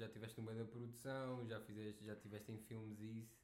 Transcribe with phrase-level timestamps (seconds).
[0.00, 3.38] já, já tiveste no meio da produção, já, fizeste, já tiveste em filmes e isso.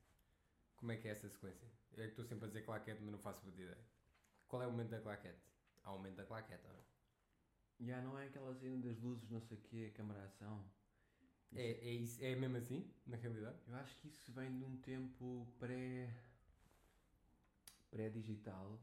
[0.76, 1.66] Como é que é essa sequência?
[1.92, 3.78] Eu é que estou sempre a dizer claquete, mas não faço puta ideia.
[4.48, 5.40] Qual é o momento da claquete?
[5.82, 6.84] Há o momento da claquete, não é?
[7.80, 10.64] Já não é aquela cena das luzes, não sei o quê, câmara ação.
[11.54, 13.58] É, é, isso, é mesmo assim, na realidade?
[13.66, 16.10] Eu acho que isso vem de um tempo pré.
[17.90, 18.80] pré-digital,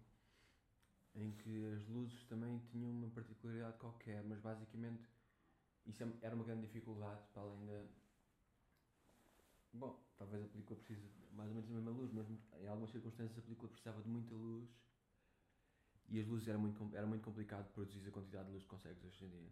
[1.15, 5.12] em que as luzes também tinham uma particularidade qualquer, mas basicamente
[5.85, 7.85] isso é- era uma grande dificuldade para além da.
[9.73, 12.29] Bom, talvez a película precise mais ou menos da mesma luz, mas
[12.61, 14.69] em algumas circunstâncias a película precisava de muita luz
[16.09, 19.03] e as luzes era muito, era muito complicado produzir a quantidade de luz que consegues
[19.03, 19.51] hoje em dia.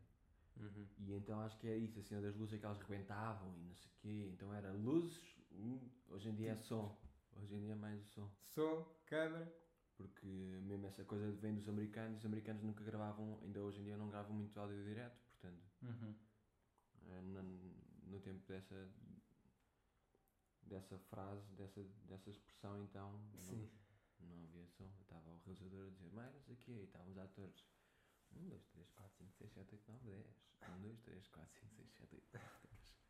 [0.60, 0.86] Uhum.
[1.00, 3.64] E então acho que é isso, a cena das luzes é que elas rebentavam e
[3.64, 4.30] não sei o quê.
[4.34, 6.96] Então era luzes, hum, hoje em dia é som.
[7.42, 8.30] Hoje em dia é mais o som.
[8.44, 9.52] Som, câmera.
[9.98, 10.26] Porque
[10.64, 14.10] mesmo essa coisa vem dos americanos, os americanos nunca gravavam, ainda hoje em dia não
[14.10, 16.16] gravam muito áudio direto, portanto, Uhum.
[17.08, 18.90] Eh, no, tempo dessa
[20.64, 23.70] dessa frase, dessa, dessa expressão então Sim.
[24.20, 24.90] não, não havia som.
[25.02, 27.66] Estava o realizador a dizer, mais não sei o quê, e estavam os atores.
[28.36, 30.26] 1, 2, 3, 4, 5, 6, 7, 8, 9, 10.
[30.70, 33.02] 1, 2, 3, 4, 5, 6, 7, 8, 9, 10.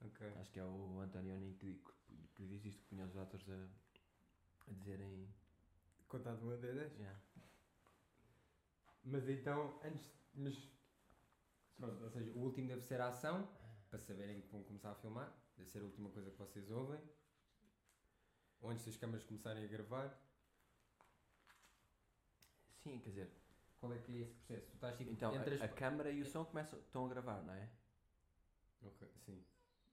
[0.00, 0.26] Ok.
[0.40, 1.80] Acho que é o Antonioni que,
[2.34, 3.68] que, diz isto, que punha os atores a,
[4.68, 5.28] a dizerem.
[6.08, 6.92] Contado uma de 10.
[6.94, 7.20] Yeah.
[9.04, 10.10] Mas então, antes.
[10.34, 10.79] Mas.
[11.80, 13.48] Pronto, ou seja, o último deve ser a ação,
[13.88, 15.32] para saberem que vão começar a filmar.
[15.56, 17.00] Deve ser a última coisa que vocês ouvem.
[18.60, 20.14] Ou antes das câmaras começarem a gravar.
[22.82, 23.30] Sim, quer dizer,
[23.78, 24.66] Qual é que é esse processo?
[24.68, 25.10] Tu estás tipo.
[25.10, 27.70] então entre a, as- a câmara e o som começam, estão a gravar, não é?
[28.82, 29.42] Ok, sim.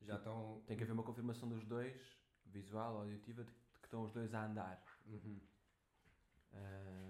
[0.02, 0.62] Já estão.
[0.68, 4.34] Tem que haver uma confirmação dos dois, visual, auditiva, de, de que estão os dois
[4.34, 4.84] a andar.
[5.06, 5.40] Uhum.
[6.54, 7.07] E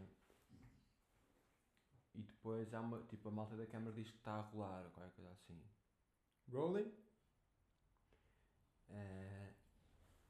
[2.47, 3.01] depois há uma.
[3.03, 5.61] Tipo, a malta da câmara diz que está a rolar ou qualquer coisa assim.
[6.49, 6.91] Rolling?
[8.89, 9.51] Ah,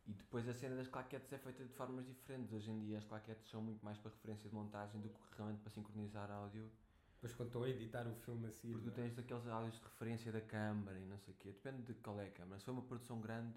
[0.08, 2.52] e depois a cena das claquetes é feita de formas diferentes.
[2.52, 5.62] Hoje em dia as claquetes são muito mais para referência de montagem do que realmente
[5.62, 6.72] para sincronizar áudio.
[7.14, 8.72] Depois quando estou a editar o filme assim.
[8.72, 11.52] Porque tu tens aqueles áudios de referência da câmara e não sei o quê.
[11.52, 12.60] Depende de qual é a câmara.
[12.60, 13.54] Se for uma produção grande,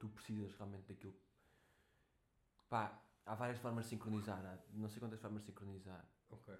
[0.00, 1.14] tu precisas realmente daquilo.
[2.68, 4.44] Pá, há várias formas de sincronizar.
[4.44, 6.04] Há não sei quantas formas de sincronizar.
[6.30, 6.56] Ok.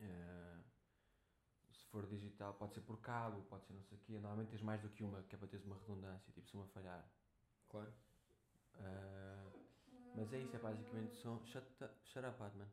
[0.00, 0.58] Eh,
[1.72, 4.12] se for digital, pode ser por cabo, pode ser não sei o quê.
[4.18, 6.32] Normalmente tens mais do que uma, que é para teres uma redundância.
[6.32, 7.04] Tipo, se uma falhar.
[7.68, 7.92] Claro.
[8.74, 9.50] Eh,
[10.14, 11.42] mas é isso, é basicamente som.
[11.44, 12.68] Shut, up, shut up, Adman.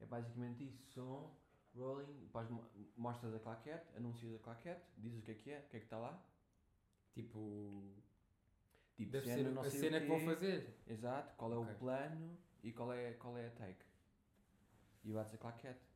[0.00, 1.36] É basicamente isso, som,
[1.74, 2.64] rolling, depois mo-
[2.96, 5.80] mostras a claquete, anuncias a claquete, dizes o que é que é, o que é
[5.80, 6.22] que está lá.
[7.14, 7.94] Tipo.
[8.96, 10.76] Tipo, Deve cena, ser a cena que vão fazer.
[10.86, 11.72] Exato, qual é Ok.
[11.74, 13.84] o plano e qual é, qual é a take.
[15.04, 15.87] E bates a claquete.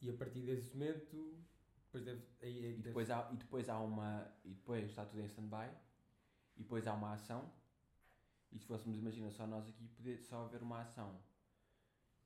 [0.00, 1.38] E a partir desse momento.
[1.84, 2.22] Depois deve.
[2.42, 4.32] Aí, aí E depois, há, e depois há uma.
[4.44, 5.70] E depois está tudo em stand-by.
[6.56, 7.50] E depois há uma ação.
[8.52, 11.20] E se fôssemos, imagina, só nós aqui, poder só haver uma ação.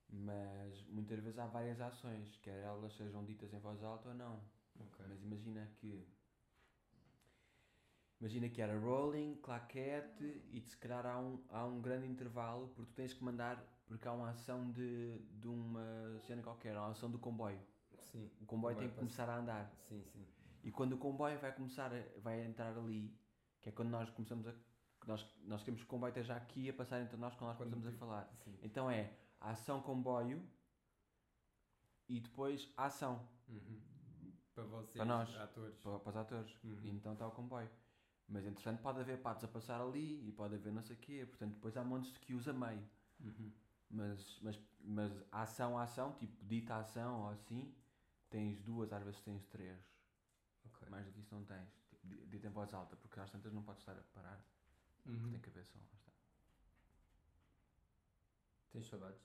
[0.08, 4.40] Mas muitas vezes há várias ações, quer elas sejam ditas em voz alta ou não.
[4.78, 5.04] Ok.
[5.08, 6.06] Mas imagina que.
[8.20, 12.68] Imagina que era rolling, claquete e de se calhar há um, há um grande intervalo
[12.68, 13.62] porque tu tens que mandar.
[13.94, 17.60] Porque há uma ação de, de uma cena qualquer, há uma ação do comboio.
[17.96, 18.28] Sim.
[18.40, 19.70] O comboio tem que passa- começar a andar.
[19.88, 20.26] Sim, sim.
[20.64, 23.16] E quando o comboio vai começar, a- vai entrar ali,
[23.62, 24.52] que é quando nós começamos a.
[25.06, 27.70] Nós, nós queremos que o comboio esteja aqui a passar entre nós quando nós Quando
[27.70, 28.32] começamos a tu- falar.
[28.44, 28.58] Sim.
[28.64, 30.42] Então é a ação comboio
[32.08, 33.80] e depois a ação Uhum.
[34.54, 35.36] Para vocês, Para nós.
[35.36, 35.76] atores.
[35.78, 36.56] para, para os atores.
[36.64, 36.80] Uhum.
[36.82, 37.68] E então está o comboio.
[38.28, 41.26] Mas entretanto pode haver patos a passar ali e pode haver não sei o quê.
[41.28, 42.82] Portanto depois há montes de que usa meio.
[43.20, 43.52] Uhum.
[43.94, 47.74] Mas, mas, mas ação, ação, tipo dita ação ou assim,
[48.30, 49.80] tens duas, às vezes tens três.
[50.66, 50.88] Ok.
[50.90, 51.70] Mais do que isso não tens.
[51.90, 54.40] Tipo, di- dita em voz alta, porque às tantas não podes estar a parar.
[55.06, 55.30] Uhum.
[55.32, 56.12] Tem que haver som, lá está.
[58.72, 59.24] Tens saudades?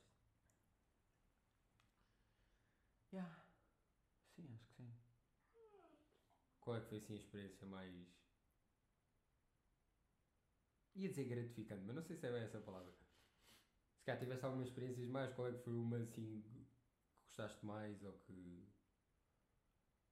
[3.12, 3.26] Yeah.
[4.36, 4.92] Sim, acho que sim.
[6.62, 7.94] Qual é que foi assim a experiência mais.
[10.96, 12.94] ia dizer gratificante, mas não sei se é bem essa palavra.
[14.00, 16.66] Se calhar tiveste algumas experiências mais, qual é que foi uma assim que
[17.28, 18.68] gostaste mais ou que.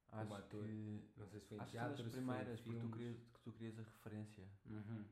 [0.10, 0.64] Acho ator.
[0.64, 1.10] que.
[1.18, 3.52] Não sei se foi em Acho que teatro, em primeiras, porque tu, querias, que tu
[3.54, 4.50] querias a referência.
[4.66, 5.06] Uhum.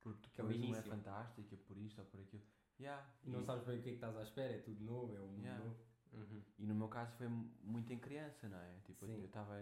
[0.00, 2.42] Porque Que é o é fantástica, por isto ou por aquilo.
[2.78, 3.04] Yeah.
[3.24, 5.20] E não sabes bem o que é que estás à espera, é tudo novo, é
[5.20, 5.64] um mundo Yeah.
[5.64, 5.76] novo.
[6.12, 6.42] Uhum.
[6.58, 8.78] E no meu caso foi muito em criança, não é?
[8.84, 9.18] Tipo, Sim.
[9.18, 9.54] eu estava.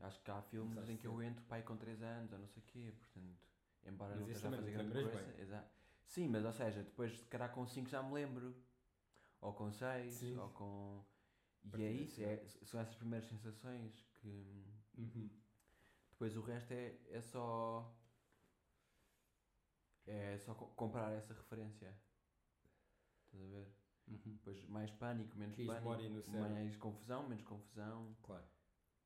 [0.00, 2.48] Acho que há filmes Começaste em que eu entro pai com 3 anos ou não
[2.48, 3.48] sei o quê, portanto.
[3.84, 5.40] Embora Mas não esteja a fazer grande coisa.
[5.40, 5.85] Exato.
[6.06, 8.54] Sim, mas ou seja, depois se calhar com 5 já me lembro.
[9.40, 10.36] Ou com 6, Sim.
[10.38, 11.04] ou com.
[11.64, 14.64] E partir é isso, é, são essas primeiras sensações que.
[14.96, 15.28] Uhum.
[16.12, 17.92] Depois o resto é, é só.
[20.06, 21.92] É só co- comprar essa referência.
[23.26, 23.66] Estás a ver?
[24.08, 24.32] Uhum.
[24.36, 25.88] Depois mais pânico, menos Que pânico.
[25.88, 28.14] mais confusão, menos confusão.
[28.22, 28.44] Claro.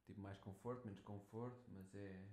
[0.06, 2.28] Tipo, mais conforto, menos conforto, mas é.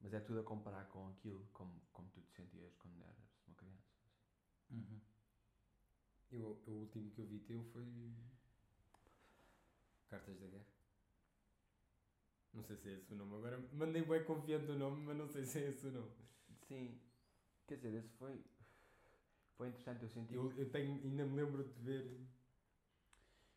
[0.00, 3.27] Mas é tudo a comparar com aquilo, como, como tu te sentias quando eras criança.
[4.70, 5.00] Uhum.
[6.30, 7.84] Eu, o último que eu vi teu foi.
[10.08, 10.64] Cartas da Guerra.
[12.52, 13.34] Não sei se é esse o nome.
[13.36, 16.10] Agora mandei bem confiante o nome, mas não sei se é esse o nome.
[16.66, 16.98] Sim,
[17.66, 18.44] quer dizer, esse foi.
[19.56, 20.34] Foi interessante, eu senti.
[20.34, 22.26] Eu, eu tenho, ainda me lembro de ver.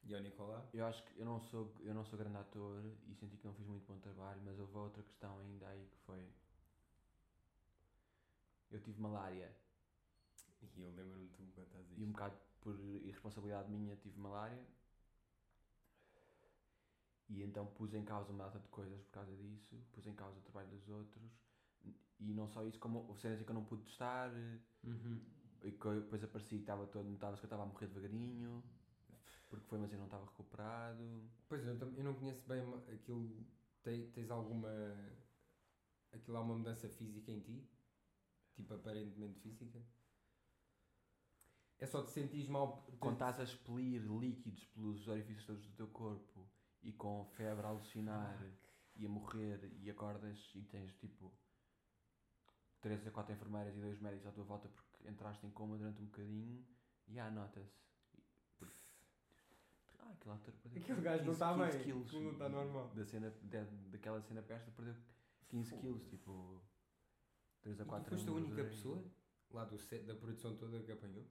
[0.04, 0.68] E ao Nicolá.
[0.74, 3.54] Eu acho que eu não sou, eu não sou grande ator e senti que não
[3.54, 6.28] fiz muito bom trabalho, mas houve outra questão ainda aí que foi.
[8.72, 9.54] Eu tive malária
[10.75, 14.63] E eu lembro-me de tu me contares e um bocado por irresponsabilidade minha tive malária.
[17.29, 20.38] E então pus em causa uma data de coisas por causa disso, pus em causa
[20.38, 21.31] o trabalho dos outros
[22.19, 24.31] e não só isso, como houve cenas em que eu não pude testar
[24.83, 25.19] Uhum.
[25.63, 28.63] e que eu depois apareci e estava todo, notava-se que eu estava a morrer devagarinho
[29.51, 31.03] porque foi, mas eu não estava recuperado.
[31.50, 32.62] Pois eu, eu não conheço bem
[32.94, 33.29] aquilo.
[33.83, 34.69] Tens alguma.
[36.13, 37.67] Aquilo há uma mudança física em ti?
[38.56, 39.81] Tipo aparentemente física?
[41.81, 42.86] É só te sentires mal.
[43.00, 46.48] Quando estás a expelir líquidos pelos orifícios todos do teu corpo
[46.83, 48.39] e com febre a alucinar
[48.95, 51.33] e a morrer e acordas e tens tipo
[52.81, 56.00] 3 a 4 enfermeiras e dois médicos à tua volta porque entraste em coma durante
[56.04, 56.63] um bocadinho
[57.07, 57.81] e ah, nota-se.
[59.98, 62.51] Ah, aquele ator perdeu Aquele gajo não 15 está 15 bem, quilos não está e-
[62.51, 62.89] normal.
[62.89, 64.95] Da cena, da, daquela cena persa perdeu
[65.50, 66.62] 15 quilos, tipo
[67.63, 69.04] 3 a E 4 tu foste a única pessoa
[69.50, 71.25] lá do set, da produção toda que apanhou?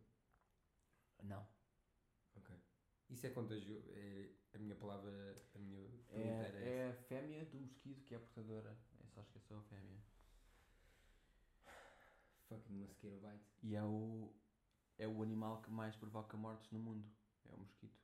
[1.22, 1.46] Não.
[2.36, 2.56] Ok.
[3.10, 3.90] Isso é contagioso?
[3.92, 5.10] É a minha palavra.
[5.54, 8.76] A minha pergunta era É, é a fêmea do mosquito que é portadora.
[9.02, 10.00] É só esquecer a fêmea.
[12.48, 13.44] Fucking mosquito bite.
[13.62, 14.32] E é o,
[14.98, 17.08] é o animal que mais provoca mortes no mundo.
[17.48, 17.98] É o mosquito.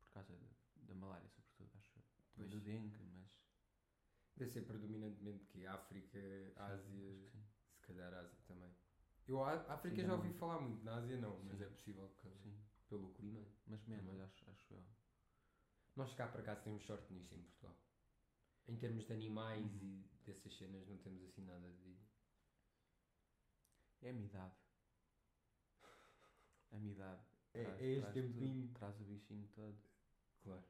[0.00, 0.48] Por causa da-
[0.88, 1.92] da malária, sobretudo, acho.
[2.34, 2.50] Também Pois.
[2.50, 3.30] do dengue, mas.
[4.36, 6.18] Deve ser predominantemente que África,
[6.56, 7.44] Ásia, Acho que sim.
[7.74, 8.70] se calhar Ásia também.
[9.30, 10.40] Eu a África Sim, já não ouvi muito.
[10.40, 11.64] falar muito, na Ásia não, mas Sim.
[11.64, 12.60] é possível que sim.
[12.88, 13.40] pelo clima.
[13.68, 14.82] Mas menos, acho, acho eu.
[15.94, 17.76] Nós cá para cá temos sorte nisso em Portugal.
[18.66, 19.78] Em termos de animais Uhum.
[19.82, 21.96] e dessas cenas não temos assim nada de.
[24.02, 24.54] É a minha idade.
[26.72, 27.22] É a minha idade.
[27.54, 28.26] É, Traz- é este traz tudo.
[28.32, 28.68] tempinho.
[28.74, 29.78] Traz o bichinho todo.
[30.42, 30.64] Claro.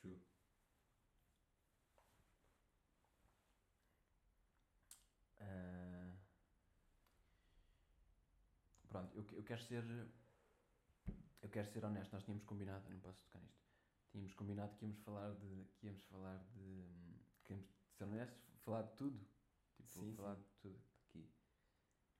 [0.00, 0.18] True.
[5.40, 6.16] Ah,
[8.88, 9.84] Pronto, eu, que- eu quero ser.
[11.42, 13.66] Eu quero ser honesto, nós tínhamos combinado, eu não posso tocar nisto.
[14.12, 15.64] Tínhamos combinado que íamos falar de.
[15.76, 16.84] que íamos falar de.
[17.42, 17.66] que íamos
[17.96, 19.26] ser honestos, falar de tudo.
[19.76, 20.42] Tipo, Sim, falar sim.
[20.42, 21.28] de tudo aqui.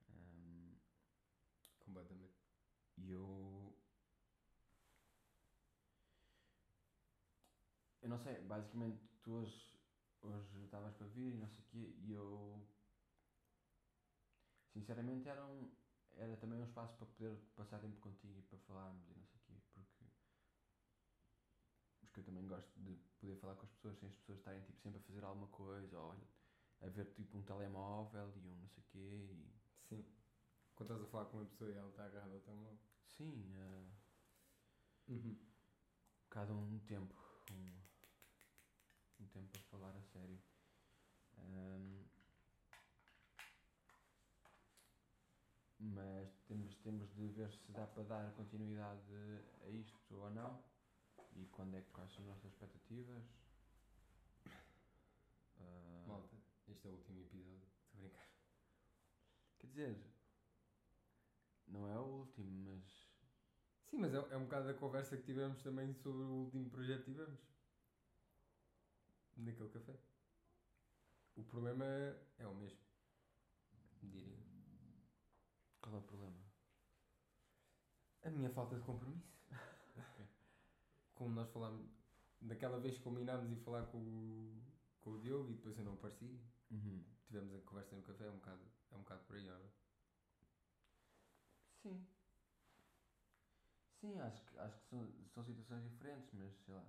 [0.08, 0.74] Hum,
[1.78, 2.34] Completamente.
[2.96, 3.76] E eu.
[8.02, 9.78] Eu não sei, basicamente tu hoje
[10.22, 12.66] hoje estavas para vir e não sei o quê e eu
[14.72, 15.70] sinceramente era um
[16.16, 19.36] era também um espaço para poder passar tempo contigo e para falarmos e não sei
[19.40, 20.04] o quê, porque
[22.00, 24.80] porque eu também gosto de poder falar com as pessoas sem as pessoas estarem tipo,
[24.80, 26.12] sempre a fazer alguma coisa ou
[26.80, 30.04] a ver tipo um telemóvel e um não sei o quê e Sim.
[30.74, 32.78] Quando estás a falar com uma pessoa e ela está agarrada ao telemóvel.
[33.04, 33.90] sim, eh,
[35.08, 35.36] Uhum.
[36.30, 37.14] cada um tempo
[37.52, 37.82] um,
[39.20, 40.38] um tempo para falar a sério
[41.38, 41.99] Ahm,
[45.94, 49.12] mas temos, temos de ver se dá para dar continuidade
[49.62, 50.62] a isto ou não
[51.36, 53.24] e quando é que quais são as nossas expectativas
[55.58, 56.36] Ah, Malta,
[56.68, 57.68] este é o último episódio.
[57.84, 58.28] Estou a brincar.
[59.58, 59.96] quer dizer
[61.68, 63.10] não é o último mas
[63.90, 67.04] Sim, mas é, é um bocado da conversa que tivemos também sobre o último projeto
[67.04, 67.40] que tivemos.
[69.36, 69.96] Naquele café.
[71.34, 71.84] O problema
[72.38, 72.78] é o mesmo.
[74.02, 74.39] Diria.
[75.90, 76.40] Qual é o problema?
[78.22, 79.28] A minha falta de compromisso.
[81.14, 81.86] Como nós falámos,
[82.40, 84.62] daquela vez que combinámos ir falar com o,
[85.00, 86.40] com o Diogo e depois eu não apareci.
[86.70, 87.04] Uhum.
[87.26, 89.68] Tivemos a conversa no café, é um bocado, é um bocado por aí, não é?
[91.82, 92.06] Sim.
[94.00, 96.84] Sim, acho que, acho que são, são situações diferentes, mas sei lá.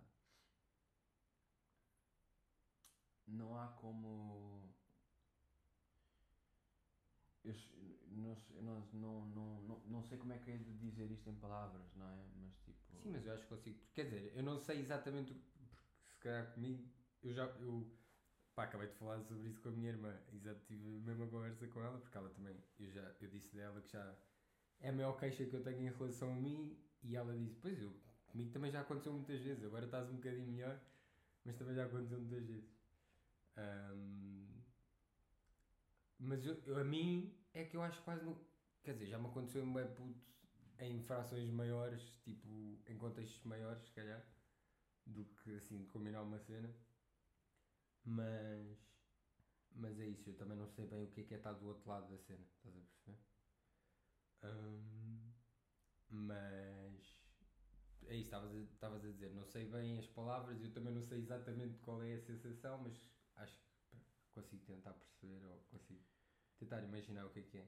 [3.25, 4.70] Não há como.
[7.43, 7.53] Eu,
[8.62, 9.25] não, não,
[9.62, 12.25] não, não, sei como é que é de dizer isto em palavras, não é?
[12.40, 12.80] Mas tipo.
[13.01, 13.80] Sim, mas eu acho que consigo.
[13.94, 15.34] Quer dizer, eu não sei exatamente.
[15.34, 16.84] Porque se calhar comigo.
[17.24, 17.46] Eu já.
[17.60, 17.88] Eu,
[18.56, 20.16] pá, acabei de falar sobre isso com a minha irmã.
[20.34, 22.56] Exato, tive a mesma conversa com ela, porque ela também.
[22.80, 24.16] Eu, já, eu disse dela que já.
[24.80, 26.78] É a maior queixa que eu tenho em relação a mim.
[27.04, 27.94] E ela disse: Pois eu.
[28.28, 29.63] Comigo também já aconteceu muitas vezes.
[29.63, 30.80] Agora estás um bocadinho melhor.
[31.44, 32.72] Mas também já aconteceu muitas vezes.
[33.58, 34.62] Ahm,
[36.20, 38.24] mas eu, eu- a mim é que eu acho quase.
[38.25, 38.38] No,
[38.84, 40.20] quer dizer, já me aconteceu bem puto
[40.79, 42.48] em frações maiores, tipo,
[42.88, 44.22] em contextos maiores, se calhar,
[45.05, 46.74] do que assim combinar uma cena.
[48.05, 48.77] Mas.
[49.74, 51.67] Mas é isso, eu também não sei bem o que é que é estar do
[51.67, 53.17] outro lado da cena, estás a perceber?
[54.43, 55.31] Hum,
[56.10, 57.22] mas.
[58.08, 61.20] É isso, estavas a, a dizer, não sei bem as palavras, eu também não sei
[61.20, 62.96] exatamente qual é a sensação, mas
[63.36, 63.98] acho que
[64.34, 66.01] consigo tentar perceber ou consigo
[66.62, 67.68] tentar imaginar o que é que é.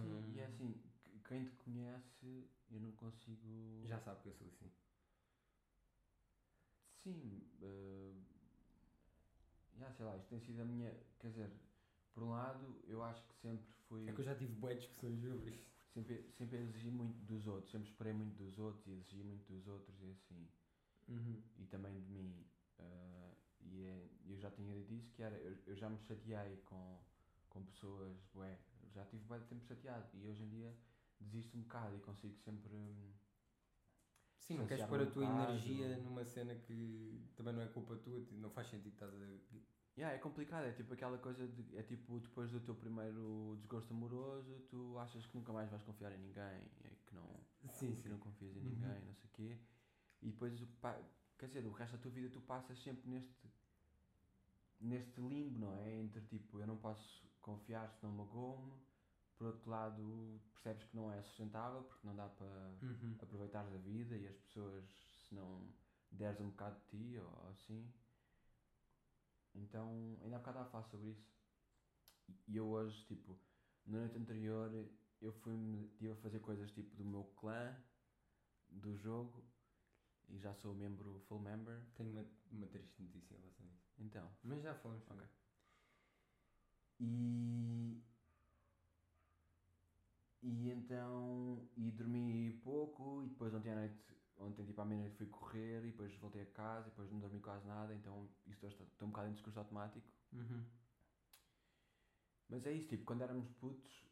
[0.00, 0.72] Sim, e é Hum, assim,
[1.04, 3.86] que- quem te conhece, eu não consigo.
[3.88, 4.70] Já sabe que eu sou assim.
[7.02, 8.12] Sim, eh,
[9.78, 10.90] já sei lá, isto tem sido a minha.
[11.18, 11.50] Quer dizer,
[12.14, 14.06] por um lado, eu acho que sempre fui.
[14.08, 15.70] É que eu já tive boas discussões sobre isto.
[15.94, 19.66] Sempre, sempre exigi muito dos outros, sempre esperei muito dos outros e exigi muito dos
[19.66, 20.48] outros e assim.
[21.58, 22.46] e também de mim.
[22.78, 26.56] eh, e é, eu já tinha dito isso, que era, eu, eu já me chateei
[26.64, 26.98] com,
[27.50, 30.78] com pessoas, bué, já tive bué de tempo chateado e hoje em dia
[31.20, 32.74] desisto um bocado e consigo sempre.
[32.74, 33.12] hum,
[34.38, 35.26] Sim, não queres pôr a um tua bocado.
[35.26, 39.26] energia numa cena que também não é culpa tua, não faz sentido estás a.
[39.98, 43.92] Yeah, é complicado, é tipo aquela coisa de, é tipo depois do teu primeiro desgosto
[43.92, 48.08] amoroso, tu achas que nunca mais vais confiar em ninguém, é que não, Sim, que
[48.08, 48.72] não confias em Uhum.
[48.72, 49.58] ninguém, não sei o quê.
[50.22, 51.02] E depois, o pa-
[51.38, 53.48] quer dizer, o resto da tua vida tu passas sempre neste,
[54.80, 55.94] neste limbo, não é?
[55.96, 58.72] Entre tipo, eu não posso confiar senão magoou-me.
[59.36, 62.46] Por outro lado, percebes que não é sustentável porque não dá para
[62.82, 63.16] Uhum.
[63.22, 64.84] aproveitar da vida e as pessoas,
[65.28, 65.72] se não
[66.10, 67.90] deres um bocado de ti ou assim.
[69.54, 71.30] Então, ainda há bocado estava a falar sobre isso.
[72.48, 73.38] E eu hoje, tipo,
[73.86, 74.70] na noite anterior,
[75.20, 77.74] eu fui-me, estive a fazer coisas tipo do meu clã,
[78.70, 79.44] do jogo,
[80.28, 81.80] e já sou membro, full member.
[81.94, 83.90] Tenho uma, uma triste notícia em relação a isso.
[83.98, 85.04] Então, Mas já falamos.
[85.10, 85.39] Ok.
[87.00, 87.96] E.
[90.42, 91.68] E então.
[91.76, 93.96] E dormi pouco, e depois ontem à noite.
[94.38, 97.40] Ontem, tipo, à meia-noite fui correr, e depois voltei a casa, e depois não dormi
[97.40, 100.08] quase nada, então isso está- estou um bocado em discurso automático.
[100.32, 100.64] Uhum.
[102.50, 104.04] Mas é isso, tipo, quando éramos putos,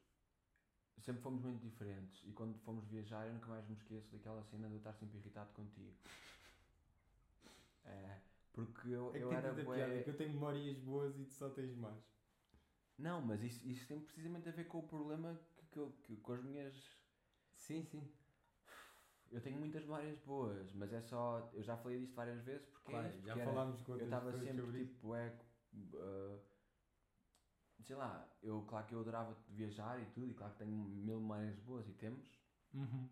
[1.01, 2.23] sempre fomos muito diferentes.
[2.27, 5.19] E quando fomos viajar, eu nunca mais me esqueço daquela cena de eu estar sempre
[5.19, 5.95] irritado contigo.
[7.85, 8.21] É,
[8.53, 11.49] porque eu, É eu era bué- piada que eu tenho memórias boas e tu só
[11.51, 12.18] tens más.
[12.99, 16.17] Não, mas isso, isso tem precisamente a ver com o problema que, que, eu- que-
[16.17, 16.75] com as minhas.
[17.55, 18.03] Sim, sim.
[19.31, 21.51] Eu tenho muitas memórias boas, mas é só.
[21.53, 23.93] Eu já falei disto várias vezes porque, é Claro, isso, já porque era- falámos com
[23.97, 24.95] eu estava sempre sobre isso.
[24.95, 25.39] tipo, é.
[25.97, 26.39] ah,
[27.83, 31.21] sei lá, eu, claro que eu adorava viajar e tudo, e claro que tenho mil
[31.21, 32.27] memórias boas e temos,
[32.75, 33.09] Uhum.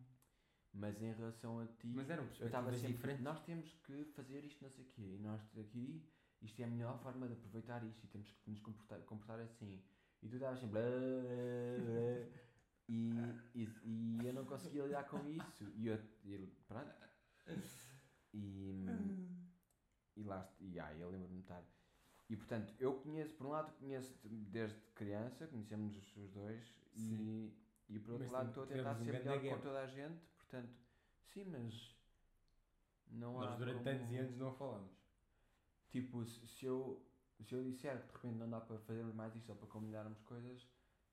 [0.72, 1.86] mas em relação a ti.
[1.94, 3.24] Mas eram Eu estava perspectivas sempre, diferentes.
[3.24, 6.02] nós temos que fazer isto, não sei o quê, e nós aqui,
[6.46, 9.82] isto é a melhor forma de aproveitar isto e temos que nos comportar, comportar assim.
[10.22, 10.80] E tu estavas sempre.
[10.80, 12.46] "Blá, blá, blá",
[12.88, 15.64] E, e, e eu não conseguia lidar com isso.
[15.76, 15.98] E eu.
[16.24, 16.94] E, pronto.
[18.32, 18.84] E,
[20.16, 20.48] e lá.
[20.60, 21.62] E ah, eu lembro-me de estar.
[22.28, 27.52] E portanto, eu conheço, por um lado, conheço-te desde criança, conhecemos os, dois, e,
[27.88, 30.20] e por outro Mas lado, estou a tentar um ser melhor com toda a gente,
[30.36, 30.74] portanto,
[31.26, 31.96] sim, mas.
[33.08, 33.50] Não há.
[33.50, 34.95] Nós durante como- tantos anos não falamos.
[35.96, 36.78] Tipo, se, eu,
[37.40, 40.20] se eu disser que de repente não dá para fazermos mais isto ou para combinarmos
[40.22, 40.68] coisas,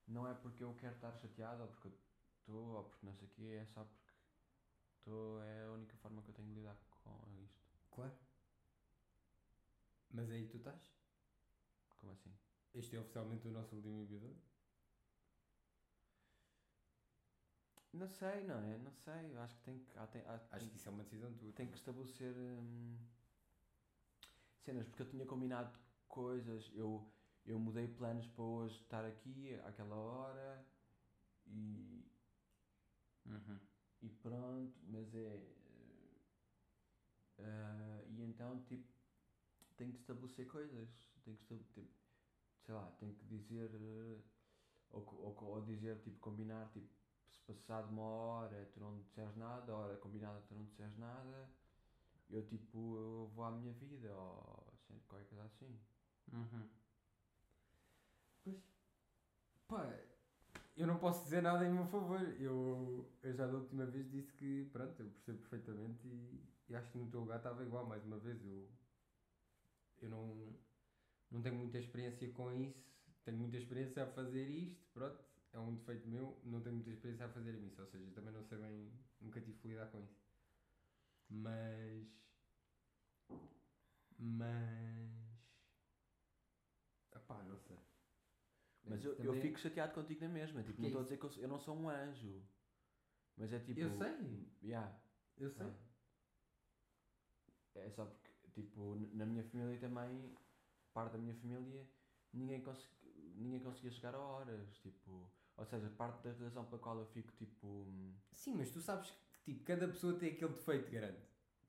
[0.06, 1.92] não é porque eu quero estar chateado ou porque eu
[2.40, 4.12] estou ou porque não sei o quê, é só porque
[4.98, 7.10] estou, é a única forma que eu tenho de lidar com
[7.44, 7.64] isto.
[7.90, 8.12] Claro.
[10.10, 10.82] Mas aí tu estás?
[11.98, 12.32] Como assim?
[12.74, 14.36] Este é oficialmente o nosso último episódio?
[17.94, 18.76] Não sei, não é?
[18.78, 19.98] Não sei, acho que tem que.
[19.98, 21.52] há- tem, há- Acho tem, que isso é uma decisão tua.
[21.54, 22.96] tem que estabelecer hum,
[24.64, 25.78] cenas, porque eu tinha combinado
[26.08, 27.10] coisas, eu,
[27.46, 30.66] eu mudei planos para hoje estar aqui àquela hora
[31.46, 32.04] e,
[33.26, 33.60] Uhum.
[34.02, 35.40] e pronto, mas é.
[37.38, 38.86] eh, e então, tipo,
[39.76, 40.88] tenho que estabelecer coisas.
[41.24, 41.88] Tenho que estabelecer,
[42.66, 43.70] sei lá, tenho que dizer.
[43.74, 44.22] eh,
[44.90, 46.88] ou, ou, ou dizer, tipo, combinar, tipo,
[47.30, 51.50] se passado uma hora tu não disseres nada, a hora combinada tu não disseres nada,
[52.30, 55.78] eu, tipo, eu vou à minha vida, ou assim, qualquer coisa assim.
[56.32, 56.68] Uhum.
[58.44, 58.62] Pois.
[59.68, 60.00] Pá,
[60.76, 62.20] eu não posso dizer nada em meu favor.
[62.40, 66.90] Eu, eu já da última vez disse que, pronto, eu percebo perfeitamente e, e acho
[66.90, 68.44] que no teu lugar estava igual, mais uma vez.
[68.44, 68.68] Eu,
[70.02, 70.54] eu não,
[71.30, 72.84] não tenho muita experiência com isso,
[73.24, 77.26] tenho muita experiência a fazer isto, pronto, é um defeito meu, não tenho muita experiência
[77.26, 80.23] a fazer isso, ou seja, também não sei bem, nunca tive que lidar com isso.
[81.34, 82.06] Mas.
[84.18, 85.10] Mas.
[87.14, 87.76] Epá, não sei.
[88.84, 90.62] Mas eu, eu Também- fico chateado contigo na mesma.
[90.62, 92.42] Tipo, não é estou a dizer que eu, sou- eu não sou um anjo.
[93.36, 93.80] Mas é tipo.
[93.80, 94.96] Eu sei, Yeah,
[95.38, 95.72] eu sei.
[97.76, 100.36] é só porque, tipo, n- na minha família também,
[100.92, 101.88] parte da minha família,
[102.32, 102.94] ninguém, consegui,
[103.36, 104.78] ninguém conseguia chegar a horas.
[104.78, 107.66] Tipo, ou seja, parte da razão pela qual eu fico, tipo.
[107.66, 111.18] hum, Sim, mas tu sabes que tipo, cada pessoa tem aquele defeito grande.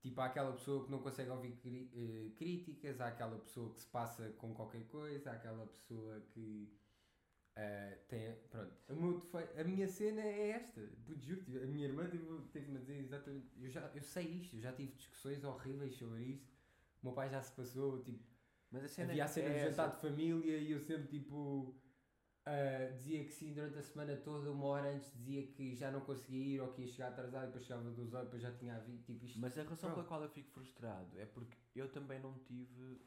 [0.01, 3.79] Tipo, há aquela pessoa que não consegue ouvir cri- eh, críticas, há aquela pessoa que
[3.79, 6.71] se passa com qualquer coisa, há aquela pessoa que
[7.55, 8.35] eh, tem.
[8.49, 10.81] Pronto, defeito- a minha cena é esta.
[11.05, 13.47] Puto, juro-te, a minha irmã teve- teve-me a dizer exatamente.
[13.59, 16.53] Eu, já, eu sei isto, eu já tive discussões horríveis sobre isto.
[17.01, 18.23] O meu pai já se passou, tipo,
[18.71, 19.69] Mas a cena havia a cena é de essa.
[19.69, 21.73] jantar de família e eu sempre tipo
[22.45, 26.01] ah, dizia que sim durante a semana toda, uma hora antes dizia que já não
[26.01, 28.75] conseguia ir ou que ia chegar atrasado e depois chegava duas horas depois já tinha
[28.75, 29.39] havido tipo isto.
[29.39, 29.93] Mas a razão Pronto.
[29.95, 33.01] pela qual eu fico frustrado é porque eu também não tive.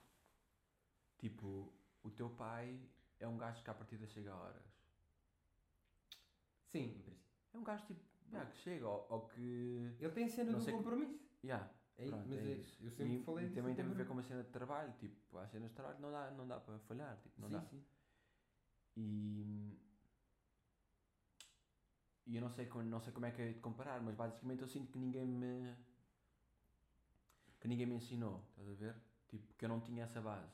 [1.19, 2.81] Tipo, o teu pai
[3.19, 4.63] é um gajo que à partida chega a horas.
[6.67, 7.03] Sim.
[7.53, 9.97] É um gajo tipo, yeah, que chega, ou, ou que.
[9.99, 11.19] Ele tem cena Não do sei que- compromisso.
[11.45, 12.85] Yeah, É, pronto, mas é é- isso.
[12.85, 14.13] eu sempre e, falei e disso também tem a ver com compromisso.
[14.13, 17.17] uma cena de trabalho, tipo, há cenas de trabalho não dá, não dá para falhar,
[17.23, 17.61] tipo, não sim, dá.
[17.63, 17.85] sim.
[19.01, 19.79] E,
[22.27, 24.63] e eu não sei, como, não sei como é que é de comparar, mas basicamente
[24.63, 25.75] eu sinto que ninguém me
[27.61, 28.95] que ninguém me ensinou, estás a ver?
[29.29, 30.53] Tipo, que eu não tinha essa base.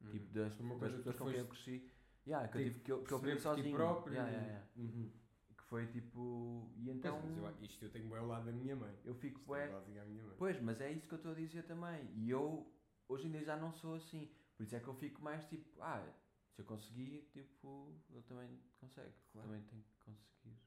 [0.00, 0.10] Uhum.
[0.10, 1.90] Tipo, das, uma das coisa que pessoas com quem eu cresci.
[2.26, 3.76] Yeah, que, eu ter tive, que, eu, que eu aprendi sozinho.
[3.76, 4.14] próprio.
[4.14, 4.68] Yeah, e- yeah, yeah.
[4.76, 5.10] Uhum.
[5.56, 6.70] Que foi tipo.
[6.76, 7.20] E Pois, então.
[7.22, 8.94] mas eu, isto eu tenho bem ao lado da minha mãe.
[9.04, 10.34] eu fico, Isto bué, é à minha mãe.
[10.38, 12.08] Pois, mas é isso que eu estou a dizer também.
[12.14, 12.70] E eu,
[13.08, 14.30] hoje em dia, já não sou assim.
[14.56, 16.06] Por isso é que eu fico mais tipo, ah,
[16.54, 19.14] se eu conseguir, tipo, ele também consegue.
[19.32, 19.48] Claro.
[19.48, 20.58] Também tem que conseguir.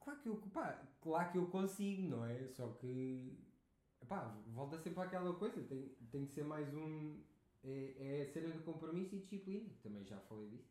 [0.00, 2.48] Claro que eu, pá, claro que eu consigo, não é?
[2.48, 3.38] Só que,
[4.08, 7.22] pá, volta sempre àquela coisa, tem, tem que ser mais um,
[7.62, 10.69] é, é a cena do compromisso e disciplina, também já falei disso.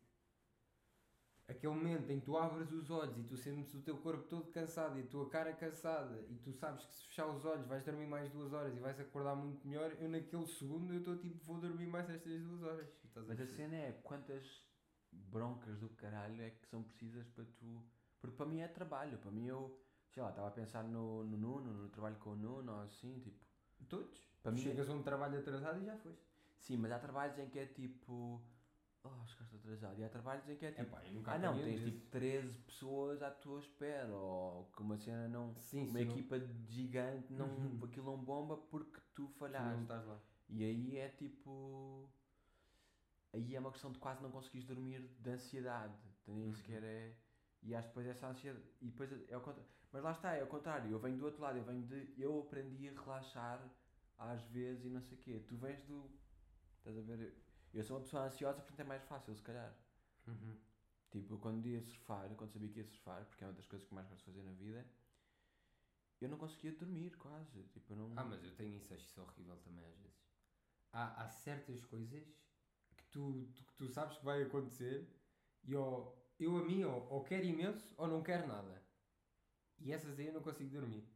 [1.50, 4.52] Aquele momento em que tu abres os olhos e tu sentes o teu corpo todo
[4.52, 7.84] cansado e a tua cara cansada e tu sabes que se fechar os olhos vais
[7.84, 11.44] dormir mais duas horas e vais acordar muito melhor, eu naquele segundo eu estou tipo,
[11.44, 12.88] vou dormir mais estas duas horas.
[13.28, 14.64] Mas a cena é quantas
[15.12, 17.84] broncas do caralho é que são precisas para tu.
[18.22, 19.18] Porque para mim é trabalho.
[19.18, 19.76] Para mim eu,
[20.12, 23.20] sei lá, estava a pensar no, no Nuno, no trabalho com o Nuno ou assim,
[23.20, 23.44] tipo.
[23.88, 24.30] Todos.
[24.44, 26.22] Para mim é- Chegas a um trabalho atrasado e já foste.
[26.60, 28.42] Sim, mas há trabalhos em que é tipo.
[29.04, 29.98] Oh, chegaste atrasado.
[30.00, 30.82] E há trabalhos em que é tipo.
[30.96, 31.02] Epá,
[31.34, 31.94] Ah não, tens desses.
[31.94, 35.56] tipo 13 pessoas à tua espera, ou que uma cena não.
[35.56, 37.80] Sim, uma se não- equipa gigante, não, Uhum.
[37.86, 39.82] aquilo não bomba porque tu tu não falhaste.
[39.84, 40.20] estás lá.
[40.50, 42.10] E aí é tipo.
[43.34, 45.96] Aí é uma questão de quase não conseguires dormir de ansiedade.
[46.28, 46.54] Nem Uhum.
[46.54, 47.16] sequer é.
[47.62, 48.66] E acho que depois essa ansiedade.
[48.82, 49.70] E depois é ao contrário.
[49.92, 50.92] Mas lá está, é ao contrário.
[50.92, 52.14] Eu venho do outro lado, eu venho de.
[52.18, 53.64] Eu aprendi a relaxar
[54.18, 55.46] às vezes e não sei o quê.
[55.48, 56.10] Tu vens do.
[56.80, 57.36] Estás a ver?
[57.74, 59.74] Eu sou uma pessoa ansiosa, portanto é mais fácil, se calhar.
[61.12, 63.88] Tipo, eu quando ia surfar, quando sabia que ia surfar, porque é uma das coisas
[63.88, 64.86] que mais gosto de fazer na vida,
[66.22, 67.64] eu não conseguia dormir quase.
[67.74, 68.12] Tipo, não.
[68.16, 70.30] Ah, mas eu tenho isso, acho isso horrível também às vezes.
[70.92, 72.24] Há, há certas coisas
[72.96, 75.08] que tu, tu, que tu sabes que vai acontecer
[75.64, 78.82] e ou, eu a mim ou, ou quero imenso ou não quero nada.
[79.80, 81.08] E essas aí eu não consigo dormir.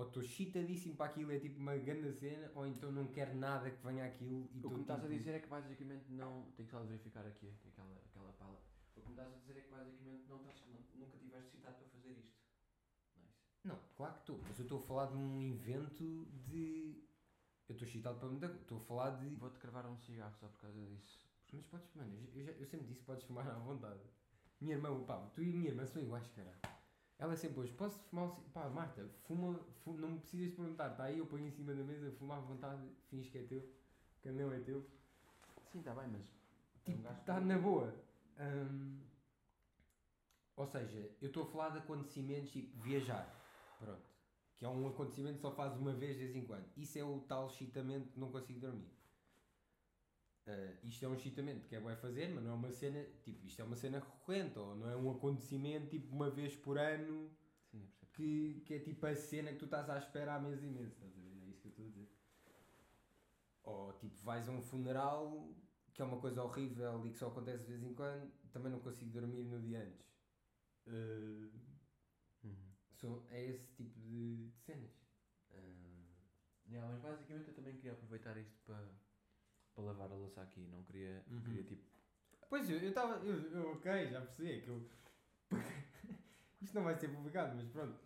[0.00, 3.70] Ou estou chitadíssimo para aquilo, é tipo uma grande cena, ou então não quero nada
[3.70, 6.50] que venha aquilo e O que me estás a tipo- dizer é que basicamente não.
[6.56, 8.58] Tenho que só verificar aqui aquela, aquela pala.
[8.96, 11.76] O que me estás a dizer é que basicamente não estás, não- nunca tiveste citado
[11.76, 12.40] para fazer isto.
[13.18, 13.34] Nice.
[13.62, 17.04] Não, claro que estou, mas eu estou a falar de um evento de.
[17.68, 18.62] Eu estou excitado para muita coisa.
[18.62, 19.34] Estou a falar de.
[19.36, 21.28] Vou-te cravar um cigarro só por causa disso.
[21.52, 24.00] Mas podes, mano, eu, já- eu sempre disse que podes fumar à vontade.
[24.62, 26.58] Minha irmã, pá, tu e a minha irmã são iguais, cara.
[27.20, 30.92] Ela sempre hoje, posso fumar um ci- Pá, Marta, fuma, fu- não me precisas perguntar,
[30.92, 32.80] está aí, eu ponho em cima da mesa, fuma à vontade,
[33.10, 33.62] finges que é teu,
[34.22, 34.82] que meu é teu.
[35.70, 36.24] Sim, está bem, mas.
[36.82, 37.94] Tipo, um gajo está na boa.
[38.40, 39.00] Hum,
[40.56, 43.28] ou seja, eu estou a falar de acontecimentos tipo viajar,
[43.78, 44.02] pronto.
[44.56, 46.66] Que é um acontecimento que só faz uma vez de vez em quando.
[46.76, 48.90] Isso é o tal excitamento que não consigo dormir.
[50.50, 53.46] Ah, isto é um excitamento que é bom fazer, mas não é uma cena, tipo,
[53.46, 57.30] isto é uma cena recorrente, ou não é um acontecimento tipo uma vez por ano
[57.70, 60.68] Sim, que, que é tipo a cena que tu estás à espera há meses e
[60.68, 61.36] meses, estás a ver?
[61.46, 62.08] É isso que eu estou a dizer.
[63.62, 65.54] Ou tipo, vais a um funeral
[65.92, 68.80] que é uma coisa horrível e que só acontece de vez em quando, também não
[68.80, 70.06] consigo dormir no dia antes.
[70.86, 71.50] Uh,
[72.44, 72.74] Uhum.
[72.92, 74.90] são- é esse tipo de, de cenas.
[75.50, 76.00] Uh,
[76.66, 78.99] Yeah, mas basicamente eu também queria aproveitar isto para,
[79.74, 81.40] para lavar a louça aqui, não queria, Uhum.
[81.42, 81.82] queria tipo.
[82.48, 83.14] Pois eu estava.
[83.24, 84.52] Eu, eu, ok, já percebi.
[84.52, 84.88] É que eu.
[86.60, 87.98] Isto não vai ser publicado, mas pronto.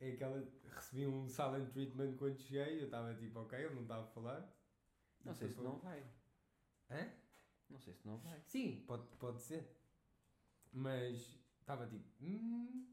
[0.00, 0.44] É aquela.
[0.74, 2.80] Recebi um silent treatment quando cheguei.
[2.80, 4.52] Eu estava tipo, ok, ele não estava a falar.
[5.24, 6.04] Não sei se não vai.
[6.90, 7.10] Hã?
[7.70, 8.40] Não sei se não vai.
[8.44, 9.70] Sim, pode, pode ser.
[10.72, 12.04] Mas estava tipo.
[12.20, 12.86] Hum,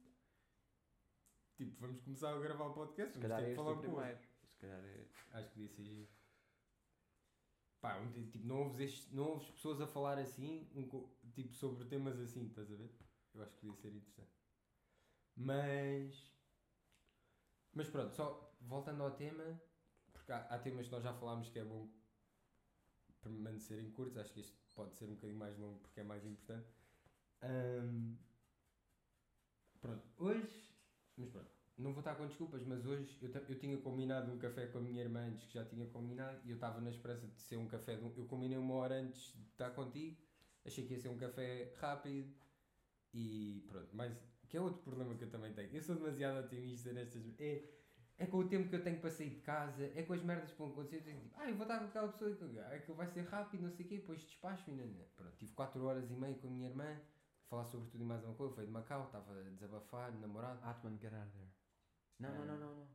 [1.57, 3.17] tipo, vamos começar a gravar o podcast.
[3.17, 4.01] Vamos ter é que falar um com o outro.
[4.01, 4.19] primeiro.
[4.51, 5.05] Se calhar é.
[5.31, 6.07] Acho que giro.
[7.81, 10.87] Pá, um ti- tipo, não ouves, estes- não ouves pessoas a falar assim, um
[11.33, 12.91] tipo, sobre temas assim, estás a ver?
[13.33, 14.31] Eu acho que podia ser interessante.
[15.35, 16.29] Mas.
[17.73, 19.59] Mas pronto, só voltando ao tema,
[20.13, 21.89] porque há, há temas que nós já falámos que é bom
[23.21, 26.67] permanecerem curtos, acho que este pode ser um bocadinho mais longo porque é mais importante.
[27.41, 28.15] Ahm,
[29.81, 30.69] pronto, hoje.
[31.17, 34.67] Mas pronto, não vou estar com desculpas, mas hoje eu, eu tinha combinado um café
[34.67, 37.39] com a minha irmã antes que já tinha combinado e eu estava na esperança de
[37.41, 37.95] ser um café.
[37.95, 40.17] de um- eu combinei uma hora antes de estar contigo,
[40.65, 42.33] achei que ia ser um café rápido
[43.13, 43.89] e pronto.
[43.93, 44.13] Mas
[44.49, 45.73] que é outro problema que eu também tenho.
[45.73, 47.23] Eu sou demasiado otimista nestas.
[47.39, 47.63] É,
[48.17, 50.51] é com o tempo que eu tenho para sair de casa, é com as merdas
[50.51, 50.97] que vão acontecer.
[50.97, 53.71] Eu tenho tipo, ah, eu vou estar com aquela pessoa aquilo vai ser rápido, não
[53.71, 55.05] sei o quê, depois despacho e não, não.
[55.15, 56.99] Pronto, tive 4 horas e meia com a minha irmã,
[57.47, 58.53] falar sobre tudo e mais uma coisa.
[58.55, 60.59] Foi de Macau, estava a desabafar, namorado.
[60.63, 61.58] Atman get out there.
[62.19, 62.87] Não, não, não, não, não.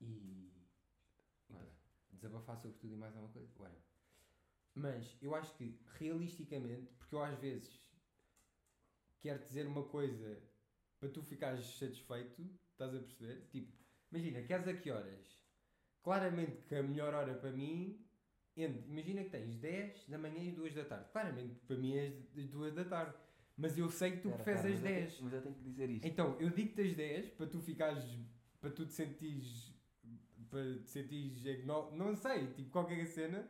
[0.00, 0.52] E.
[1.44, 1.70] Então,
[2.10, 3.52] desabafar sobre tudo e mais alguma coisa.
[3.58, 3.82] Whatever.
[4.74, 7.82] Mas eu acho que realisticamente, porque eu às vezes
[9.20, 10.42] quero dizer uma coisa
[10.98, 13.48] para tu ficares satisfeito, estás a perceber?
[13.50, 13.72] Tipo,
[14.10, 15.36] imagina, queres a que horas?
[16.02, 18.04] Claramente que a melhor hora para mim,
[18.56, 21.10] entre, imagina que tens 10 da manhã e 2 da tarde.
[21.10, 23.16] Claramente para mim é as 2 da tarde.
[23.56, 25.10] Mas eu sei que tu preferes as mas eu 10.
[25.12, 26.06] tenho- Mas eu tenho que dizer isto.
[26.06, 28.04] Então, eu digo-te as 10 para tu ficares.
[28.60, 29.72] para tu te sentires.
[30.50, 31.46] para te sentires.
[31.46, 33.48] agno- não sei, tipo qualquer cena.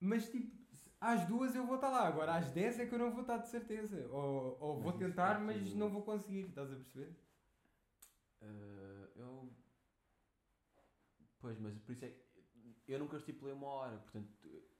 [0.00, 0.54] Mas tipo,
[1.00, 2.06] às duas eu vou estar lá.
[2.06, 4.06] Agora às 10 é que eu não vou estar de certeza.
[4.10, 6.46] Ou, ou vou isso tentar, é mas que- não vou conseguir.
[6.48, 7.14] Estás a perceber?
[8.42, 9.52] Uh, eu.
[11.40, 12.24] Pois, mas por isso é que.
[12.86, 14.28] Eu nunca estipulei uma hora, portanto,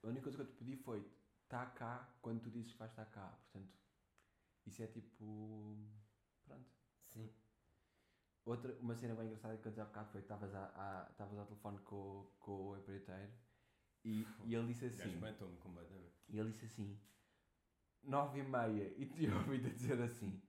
[0.03, 1.03] a única coisa que eu te pedi foi
[1.45, 3.73] está cá quando tu dizes que vais estar cá, portanto,
[4.67, 5.77] isso é tipo.
[6.45, 6.71] Pronto.
[7.01, 7.31] Sim.
[8.45, 11.11] Outra, uma cena bem engraçada que eu disse há bocado foi que estavas a- a-
[11.11, 13.33] estavas ao telefone com, o- com o empreiteiro
[14.05, 15.17] e, e ele disse assim.
[15.19, 16.13] matou-me completamente.
[16.29, 17.01] E ele disse assim,
[18.03, 20.43] nove e meia, e te ouvi-te dizer assim,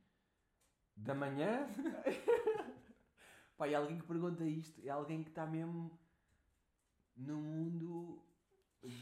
[0.97, 1.67] da manhã?
[3.57, 5.97] Pá, e alguém que pergunta isto é alguém que está mesmo
[7.15, 8.21] no mundo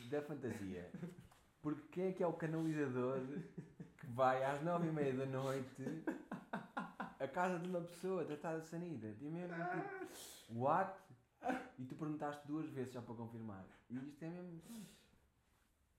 [0.09, 0.91] da fantasia.
[1.61, 3.19] Porque quem é que é o canalizador
[4.13, 5.83] vai às nove e meia da noite
[7.19, 9.07] à casa de uma pessoa tratada de sanida?
[9.19, 10.99] E mesmo tipo, what?
[11.77, 13.65] E tu perguntaste duas vezes já para confirmar.
[13.89, 14.61] E isto é mesmo...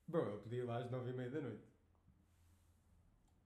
[0.07, 1.75] Bom, eu podia ir lá às 9 e meia da noite.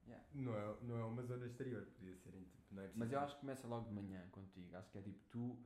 [0.08, 0.26] Yeah.
[0.34, 2.74] Não é, não é uma zona exterior, podia ser em tipo.
[2.74, 4.76] Não é Mas eu acho que começa logo de manhã contigo.
[4.76, 5.58] Acho que é tipo, tu,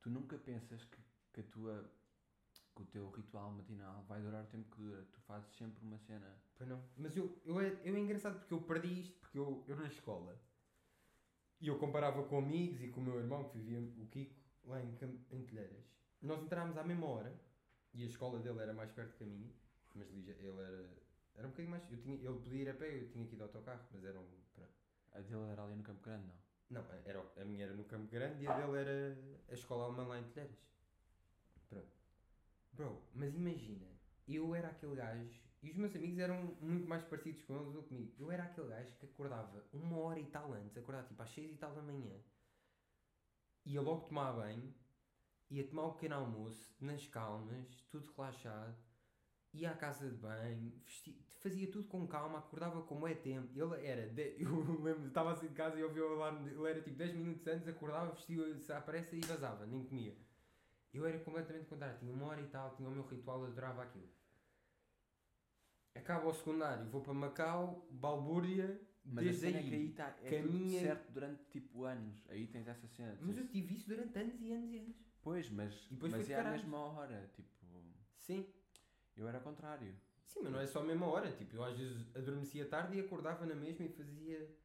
[0.00, 0.98] tu nunca pensas que,
[1.32, 1.90] que a tua
[2.74, 5.04] que o teu ritual matinal vai durar o tempo que dura.
[5.12, 6.36] Tu fazes sempre uma cena.
[6.56, 6.82] Pois não.
[6.96, 9.86] Mas eu, eu, é, eu é engraçado porque eu perdi isto, porque eu, eu na
[9.86, 10.38] escola
[11.62, 14.82] e eu comparava com amigos e com o meu irmão que vivia, o Kiko, lá
[14.82, 14.98] em,
[15.30, 15.84] em Telheiras.
[16.20, 17.32] Nós entrámos à mesma hora
[17.94, 19.48] e a escola dele era mais perto que a minha,
[19.94, 20.88] mas ele era,
[21.36, 21.88] era um bocadinho mais.
[21.88, 24.18] Eu tinha, ele podia ir a pé, eu tinha que ir de autocarro, mas era
[24.18, 24.26] um.
[24.52, 24.72] pronto.
[25.12, 26.42] A dele era ali no Campo Grande, não?
[26.70, 29.16] Não, era, a minha era no Campo Grande e a dele era
[29.48, 30.58] a escola alemã lá em Telheiras.
[32.72, 33.86] Bro, mas imagina,
[34.28, 37.82] eu era aquele gajo, e os meus amigos eram muito mais parecidos com eles do
[37.82, 38.14] que comigo.
[38.18, 41.52] Eu era aquele gajo que acordava uma hora e tal antes, acordava tipo às seis
[41.52, 42.14] e tal da manhã,
[43.64, 44.72] ia logo tomar banho,
[45.50, 48.76] ia tomar o pequeno almoço, nas calmas, tudo relaxado,
[49.54, 53.50] ia à casa de banho, vesti- fazia tudo com calma, acordava como é tempo.
[53.60, 56.82] Ele era, de- eu lembro, estava assim de casa e ouvi o alarme, ele era
[56.82, 60.16] tipo 10 minutos antes, acordava, vestia-se à pressa e vazava, nem comia.
[60.92, 64.08] Eu era completamente contrário, tinha uma hora e tal, tinha o meu ritual, adorava aquilo.
[65.94, 69.54] Acaba o secundário, vou para Macau, balbúrdia, Mas desde aí.
[69.56, 72.24] é que aí tá, é tudo caminha- certo durante tipo anos.
[72.28, 73.16] Aí tens essa cena.
[73.20, 74.96] Mas eu tive isso durante anos e anos e anos.
[75.22, 77.30] Pois, mas, mas é a mesma hora.
[77.34, 77.50] Tipo,
[78.16, 78.46] Sim,
[79.16, 79.94] eu era contrário.
[80.26, 81.30] sim, mas não é só a mesma hora.
[81.32, 84.56] Tipo, eu às vezes adormecia tarde e acordava na mesma e fazia.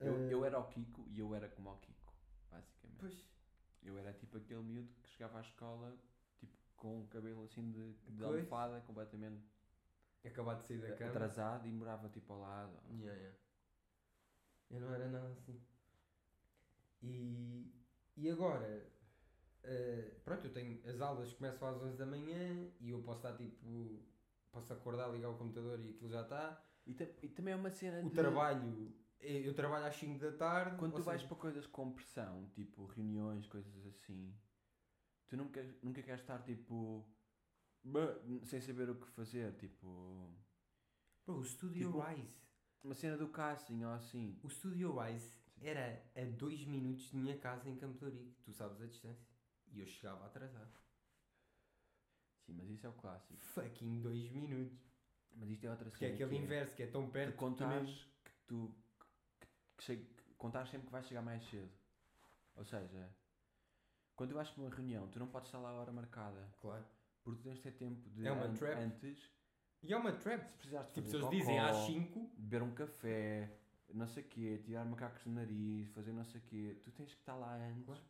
[0.00, 2.12] Eu, ah, eu era o Kiko e eu era como o Kiko,
[2.50, 2.98] basicamente.
[3.00, 3.37] Pois.
[3.88, 5.96] Eu era tipo aquele miúdo que chegava à escola
[6.38, 9.42] tipo com o cabelo assim de, de almofada, completamente
[10.24, 11.10] Acabar de sair da cama.
[11.10, 12.72] atrasado e morava tipo ao lado.
[12.90, 13.38] Yeah, yeah.
[14.70, 15.60] Eu não era nada assim.
[17.02, 17.72] E,
[18.16, 18.86] e agora,
[19.62, 23.36] eh, pronto, eu tenho as aulas começam às 11 da manhã e eu posso estar
[23.36, 24.02] tipo,
[24.50, 26.62] posso acordar, ligar o computador e aquilo já está.
[26.86, 28.14] E, e também é uma cena O de...
[28.16, 30.76] trabalho, eu trabalho às 5 da tarde.
[30.76, 34.34] Quando tu vais seja, para coisas com pressão, tipo reuniões, coisas assim,
[35.28, 37.04] tu nunca, nunca queres estar tipo.
[38.44, 40.34] Sem saber o que fazer, tipo.
[41.24, 42.34] Bro, o Studio tipo- Rise,
[42.84, 44.38] Uma cena do casting ou assim.
[44.42, 48.52] o Studio Rise era a 2 minutos de minha casa em Campo de Ourique, tu
[48.52, 49.26] sabes a distância.
[49.72, 50.78] E eu chegava atrasado.
[52.46, 53.38] Sim, mas isso é o clássico.
[53.38, 54.78] Fucking 2 minutos.
[55.36, 56.14] Mas isto é outra é cena.
[56.14, 58.74] aquele que é, inverso que é tão perto que tu contares que tu.
[59.78, 61.70] Que, che- que contares sempre que vais chegar mais cedo.
[62.56, 63.08] Ou seja,
[64.16, 66.52] quando tu vais para uma reunião, tu não podes estar lá a hora marcada.
[66.60, 66.84] Claro.
[67.22, 68.26] Porque tu tens de ter tempo de.
[68.26, 68.78] É uma an- trap.
[68.78, 69.30] Antes,
[69.82, 70.46] E é uma trap.
[70.48, 73.58] se precisares de Tipo, fazer se eles dizem cocó, às 5, beber um café,
[73.94, 77.12] não sei o quê, tirar macacos do nariz, fazer não sei o quê, tu tens
[77.14, 78.02] que estar lá antes Claro.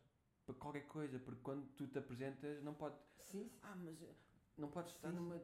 [0.45, 2.95] para qualquer coisa, porque quando tu te apresentas não pode.
[3.19, 3.59] sim, sim.
[3.61, 3.99] Ah, mas
[4.57, 5.35] não podes estar Sim, numa.
[5.35, 5.41] Ai,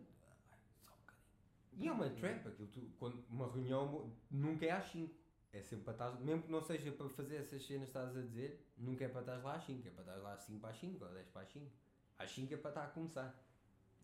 [0.84, 1.84] Só um bocadinho.
[1.84, 2.48] E é uma trap.
[2.48, 5.14] Aquilo tu, quando uma reunião nunca é às 5.
[5.56, 6.12] É sempre para estar.
[6.20, 9.38] Mesmo que não seja para fazer essas cenas estás a dizer, nunca é para estar
[9.38, 9.88] lá às 5.
[9.88, 11.72] É para estar lá às 5 para as 5 ou 10 para as 5.
[12.20, 13.48] Às 5 é para estar a começar.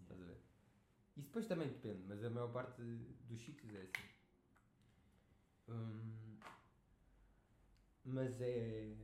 [0.01, 0.37] Estás a ver?
[1.17, 4.09] Isso depois também depende, mas a maior parte dos sítios é assim.
[5.67, 6.39] Hum,
[8.05, 8.95] mas é.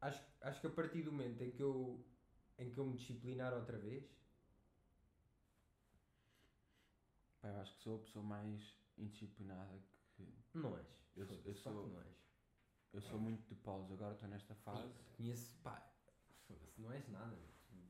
[0.00, 2.06] Acho, acho que a partir do momento em que eu,
[2.56, 4.04] em que eu me disciplinar outra vez,
[7.40, 9.99] Pá, eu acho que sou a pessoa mais indisciplinada que.
[10.54, 10.86] Não és.
[11.16, 12.20] Eu- eu sou- não és.
[12.92, 14.88] Eu sou muito de pausa, agora estou nesta fase.
[15.16, 15.80] Conheço, pá,
[16.46, 17.36] foda-se, não és nada.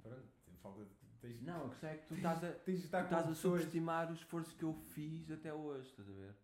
[0.02, 0.28] Pronto,
[0.60, 1.00] falta de.
[1.20, 2.52] Tens, Não, a questão é que tu estás a.
[2.52, 6.34] tens estás a subestimar o esforço que eu fiz até hoje, estás a ver?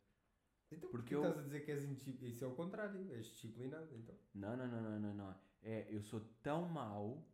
[0.71, 2.27] Então, porque porque eu- estás a dizer que és indisciplinado?
[2.35, 4.15] Isso é o contrário, és disciplinado, então.
[4.35, 5.37] Não, não, não, não, não, não.
[5.63, 7.27] É, eu sou tão mau.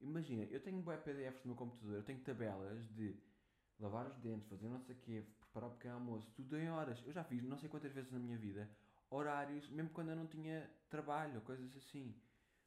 [0.00, 3.14] Imagina, eu tenho bué PDFs no meu computador, eu tenho tabelas de
[3.78, 7.02] lavar os dentes, fazer não sei o quê, preparar o pequeno almoço, tudo em horas.
[7.04, 8.70] Eu já fiz não sei quantas vezes na minha vida
[9.10, 12.14] horários, mesmo quando eu não tinha trabalho ou coisas assim.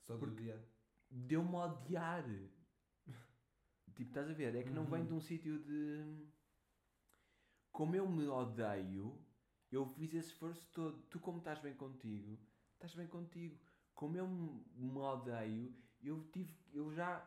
[0.06, 0.62] Só do dia.
[1.10, 2.26] Deu-me a odiar.
[3.96, 4.56] tipo, estás a ver?
[4.56, 5.08] É que não vem Uhum.
[5.08, 6.28] de um sítio de.
[7.72, 9.18] Como eu me odeio,
[9.72, 11.02] eu fiz esse esforço todo.
[11.04, 12.38] Tu, como estás bem contigo,
[12.74, 13.58] estás bem contigo.
[13.94, 16.54] Como eu me me odeio, eu tive.
[16.74, 17.26] Eu já.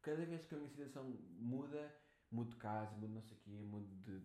[0.00, 1.04] Cada vez que a minha situação
[1.38, 1.92] muda,
[2.30, 4.22] mudo de casa, mudo não sei o quê, mudo de.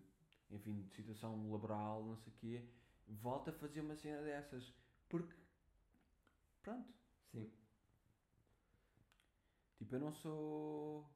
[0.54, 2.64] Enfim, de situação laboral, não sei o quê,
[3.08, 4.72] volto a fazer uma cena dessas.
[5.08, 5.34] Porque.
[6.62, 6.88] Pronto.
[7.32, 7.50] Sim.
[9.78, 11.10] Tipo, eu não sou.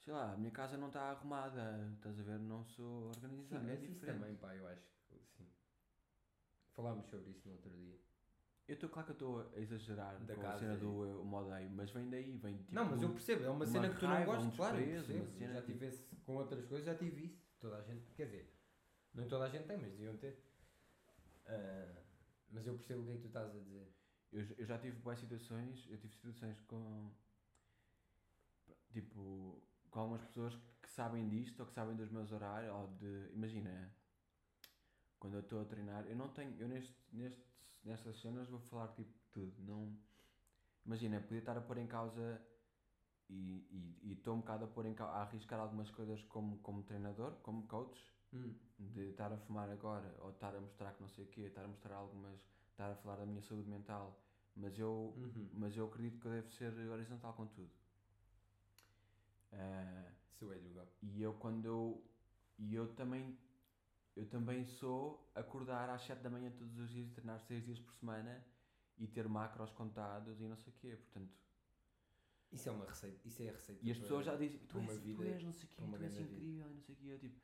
[0.00, 2.38] Sei lá, a minha casa não está arrumada, estás a ver?
[2.40, 3.64] Não sou Sim, organizado.
[3.66, 4.18] é mas isso diferente.
[4.18, 5.46] também, pá, eu acho que sim.
[6.74, 8.00] Falámos sobre isso no outro dia.
[8.66, 11.34] Eu estou claro que eu estou a exagerar Da com a cena do eu me
[11.34, 12.74] odeio, mas vem daí, vem tipo.
[12.74, 14.76] não, mas eu percebo, é uma uma cena que tu não raiva, um gostas, claro,
[14.78, 15.38] eu desprezo, percebo.
[15.52, 17.41] já tipo- tive esse, com outras coisas, já tive isso.
[17.62, 18.52] Toda a gente, quer dizer,
[19.14, 20.36] nem toda a gente tem, mas deviam ter.
[21.46, 22.02] Ah,
[22.50, 23.94] mas eu percebo o que é que tu estás a dizer.
[24.32, 27.12] Eu, eu já tive boas situações, eu tive situações com.
[28.92, 33.30] Tipo, com algumas pessoas que sabem disto ou que sabem dos meus horários, ou de.
[33.32, 33.94] Imagina,
[35.20, 36.60] quando eu estou a treinar, eu não tenho.
[36.60, 37.46] Eu neste, neste,
[37.84, 39.54] nestas cenas vou falar tipo tudo.
[39.62, 39.96] Não,
[40.84, 42.44] imagina, podia estar a pôr em causa
[43.32, 46.82] e e- e estou um bocado a pôr em a arriscar algumas coisas como, como
[46.82, 48.00] treinador, como coach,
[48.32, 48.54] Hum.
[48.78, 51.64] de estar a fumar agora, ou estar a mostrar que não sei o quê, estar
[51.64, 52.38] a mostrar algumas.
[52.72, 54.18] estar a falar da minha saúde mental,
[54.56, 55.48] mas eu, Uhum.
[55.54, 57.70] mas eu acredito que eu devo ser horizontal com tudo.
[60.38, 60.86] Seu é lugar.
[61.02, 62.02] e eu quando eu.
[62.58, 63.36] E eu também.
[64.16, 67.78] Eu também sou acordar às 7 da manhã todos os dias e treinar 6 dias
[67.80, 68.44] por semana
[68.98, 70.96] e ter macros contados e não sei o quê.
[70.96, 71.32] Portanto,
[72.52, 73.18] Isso é uma receita.
[73.26, 73.80] Isso é a receita.
[73.82, 75.82] e as pessoas já dizem, tu és, tu vida- és não sei o quê, tu
[75.84, 77.06] és grande vida." incrível e não sei o quê.
[77.08, 77.40] Eu tipo.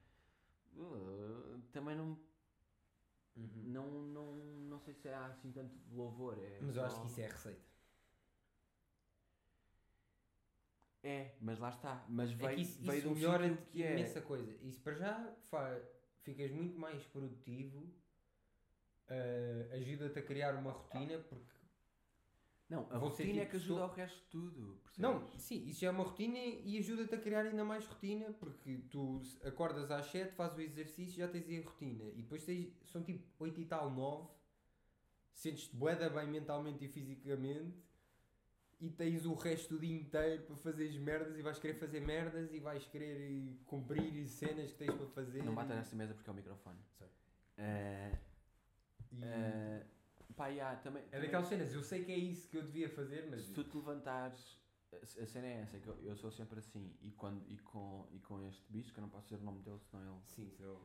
[0.76, 2.18] "Ah, também não,
[3.36, 3.48] Uhum.
[3.66, 6.36] não, não, não sei se há assim tanto louvor.
[6.38, 7.68] É Mas eu acho que isso é a receita.
[11.02, 12.04] É, mas lá está.
[12.08, 13.92] Mas veio, é que isso, veio isso melhora que é.
[13.92, 14.52] imensa coisa.
[14.62, 15.80] Isso para já fa-
[16.22, 17.88] ficas muito mais produtivo,
[19.08, 21.57] eh, ajuda-te a criar uma rotina, porque.
[22.68, 24.78] Não, a Vou rotina é que que ajuda ao resto de tudo.
[24.84, 24.98] percebes?
[24.98, 28.78] Não, sim, isso já é uma rotina e ajuda-te a criar ainda mais rotina, porque
[28.90, 32.04] tu acordas às 7, fazes o exercício já tens aí a rotina.
[32.14, 34.28] E depois tens, são tipo 8 e tal, 9,
[35.32, 37.74] sentes-te boeda bem mentalmente e fisicamente.
[38.80, 42.52] e tens o resto do dia inteiro para fazeres merdas e vais querer fazer merdas
[42.52, 45.42] e vais querer eh, cumprir cenas que tens para fazer.
[45.42, 46.78] Não bata e- nessa mesa porque é o microfone.
[46.96, 47.10] Sorry.
[47.56, 48.18] Eh,
[49.10, 49.86] e- eh,
[50.34, 52.88] pá, yeah, também, É também- daquelas cenas, eu sei que é isso que eu devia
[52.88, 53.44] fazer, mas.
[53.44, 54.58] Se tu te levantares,
[54.92, 58.06] a a cena é essa, que eu, eu sou sempre assim, e, quando, e, com,
[58.10, 60.22] e com este bicho, que eu não posso dizer o nome dele, senão ele.
[60.26, 60.80] Sim, senão.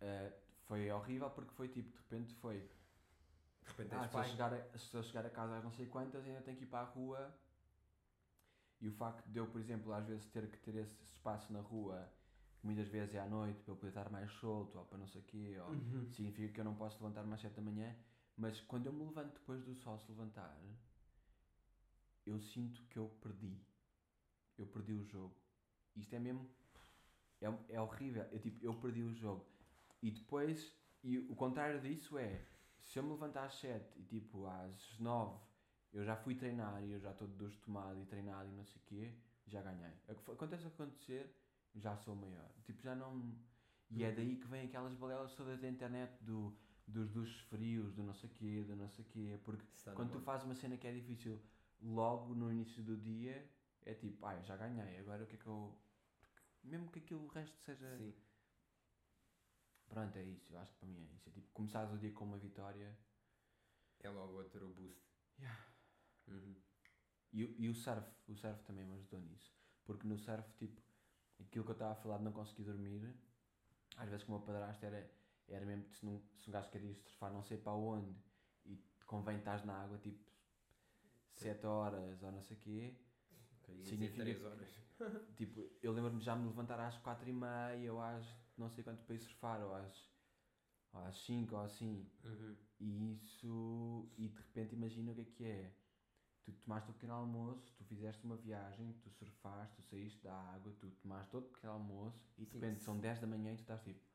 [0.00, 0.32] eh,
[0.66, 2.60] foi horrível porque foi tipo, de repente foi.
[2.60, 4.30] De repente Ah, és se, eu pai.
[4.30, 6.66] chegar a, se eu chegar a casa às não sei quantas, ainda tenho que ir
[6.66, 7.34] para a rua.
[8.80, 11.60] E o facto de eu, por exemplo, às vezes ter que ter esse espaço na
[11.60, 12.10] rua,
[12.60, 15.06] que muitas vezes é à noite, para eu poder estar mais solto, ou para não
[15.06, 16.10] sei o quê, ou Uhum.
[16.12, 17.96] significa que eu não posso levantar mais cedo da manhã,
[18.36, 20.56] mas quando eu me levanto depois do sol se levantar,
[22.26, 23.60] eu sinto que eu perdi.
[24.58, 25.34] Eu perdi o jogo.
[25.96, 26.48] Isto é mesmo.
[27.40, 28.24] É, é horrível.
[28.32, 29.46] Eu, tipo, eu perdi o jogo.
[30.02, 32.46] E depois, e o contrário disso é,
[32.80, 35.40] se eu me levantar às 7 e tipo às 9
[35.92, 38.64] eu já fui treinar e eu já estou de duas tomado e treinado e não
[38.64, 39.14] sei o quê,
[39.46, 39.92] já ganhei.
[40.08, 41.34] Ac- Acontece o que acontecer,
[41.74, 42.50] já sou maior.
[42.64, 43.34] Tipo, já não.
[43.90, 44.14] E é Uhum.
[44.14, 48.28] daí que vem aquelas balelas todas da internet do, dos duches frios, do não sei
[48.30, 49.38] o quê, do não sei quê.
[49.44, 50.24] Porque Está quando tu moda.
[50.24, 51.40] fazes uma cena que é difícil
[51.80, 53.50] logo no início do dia,
[53.84, 55.78] é tipo, ah, já ganhei, agora o que é que eu.
[56.20, 57.96] porque mesmo que aquilo o resto seja.
[57.96, 58.14] Sim.
[59.88, 61.28] Pronto, é isso, eu acho que para mim é isso.
[61.28, 62.96] É tipo, começares o dia com uma vitória.
[64.00, 65.00] É logo outro boost.
[65.38, 65.60] Yeah.
[66.28, 66.56] Uhum.
[67.32, 69.54] E, o- e o surf, o surf também me ajudou nisso.
[69.84, 70.80] Porque no surf, tipo,
[71.38, 73.14] aquilo que eu estava a falar de não conseguir dormir,
[73.96, 75.10] às vezes com o meu padrasto era,
[75.48, 78.14] era mesmo se, não, se um gajo queria ir surfar não sei para onde
[78.64, 78.76] e
[79.06, 80.32] convém estás na água tipo
[81.32, 82.94] 7 horas ou não sei o quê.
[83.82, 84.80] Significa que- horas.
[85.36, 88.24] Tipo, eu lembro-me já me levantar às 4 e meia ou às
[88.56, 90.08] não sei quanto para ir surfar ou às,
[90.92, 92.08] ou às 5 ou assim.
[92.22, 92.56] Uhum.
[92.78, 95.76] E isso, e de repente imagina o que é que é.
[96.44, 100.72] Tu tomaste o pequeno almoço, tu fizeste uma viagem, tu surfaste, tu saíste da água,
[100.78, 103.60] tu tomaste todo o pequeno almoço e de repente são 10 da manhã e tu
[103.60, 104.13] estás tipo.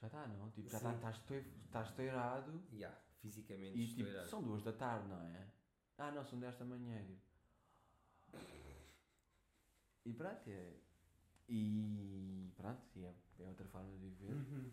[0.00, 0.50] Já está, não?
[0.50, 0.96] Tipo, já está, Sim.
[0.96, 5.50] estás toi- estás estourado Yeah, fisicamente e tipo, são 2 da tarde, não é?
[5.98, 7.00] Ah não, são 10 da manhã.
[7.00, 7.22] e tipo,
[10.04, 10.76] E pronto, é.
[11.48, 14.70] E pronto, e é, é outra forma de viver Uhum.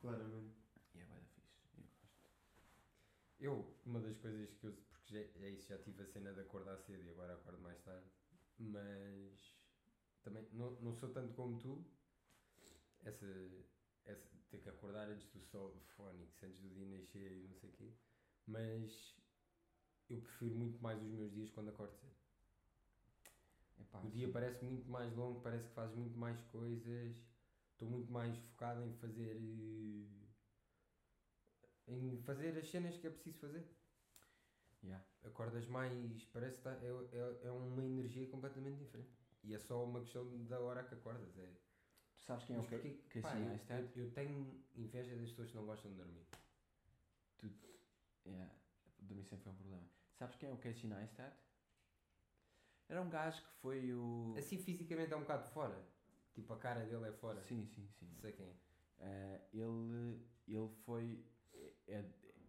[0.00, 0.54] Claramente.
[0.94, 1.68] e é bem fixe.
[1.76, 2.08] Eu gosto.
[3.40, 4.72] Eu, uma das coisas que eu.
[4.90, 7.80] Porque já, é isso, já tive a cena de acordar cedo e agora acordo mais
[7.82, 8.06] tarde.
[8.58, 9.56] Mas.
[10.22, 11.84] Também não, não sou tanto como tu.
[13.02, 13.26] Essa.
[14.04, 17.70] essa ter que acordar antes do sol, fónix, antes do dia nascer e não sei
[17.70, 17.92] o quê.
[18.46, 19.16] Mas.
[20.08, 22.12] Eu prefiro muito mais os meus dias quando acordo cedo.
[23.80, 24.32] Epá, O dia sim.
[24.32, 27.16] parece muito mais longo, parece que fazes muito mais coisas.
[27.72, 29.36] Estou muito mais focado em fazer.
[29.36, 30.06] eh,
[31.86, 33.64] em fazer as cenas que é preciso fazer.
[34.82, 34.98] Yeah.
[35.24, 36.24] Acordas mais.
[36.32, 39.10] Parece que tá, é, é, é uma energia completamente diferente.
[39.44, 41.36] E é só uma questão da hora que acordas.
[41.38, 41.71] É.
[42.22, 43.90] Tu sabes quem é o que, porquê- Casey pá, eu, Neistat?
[43.96, 46.24] eu, eu tenho inveja das pessoas que não gostam de dormir.
[48.24, 48.54] Yeah,
[49.00, 49.82] dormir sempre foi um problema.
[50.14, 51.34] Sabes quem é o Casey Neistat?
[52.88, 54.34] Era um gajo que foi o.
[54.38, 55.76] Assim fisicamente é um bocado fora.
[56.32, 57.42] Tipo, a cara dele é fora.
[57.42, 58.08] Sim, sim, sim.
[58.20, 58.54] Sei quem é.
[59.00, 61.24] Eh, ele, ele foi.
[61.88, 62.04] É,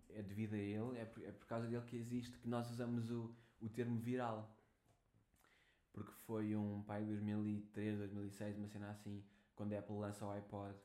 [0.09, 3.09] é devido a ele, é por, é por causa dele que existe que nós usamos
[3.09, 4.55] o, o termo viral.
[5.91, 9.23] Porque foi um pai de 2003, 2006, uma cena assim,
[9.55, 10.75] quando a Apple lança o iPod.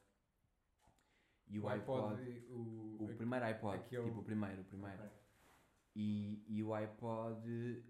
[1.48, 2.20] E o, iPod.
[2.50, 5.02] o, o primeiro iPod, aquele- tipo o primeiro, o primeiro.
[5.02, 5.10] Ok.
[5.96, 7.82] E, e o iPod,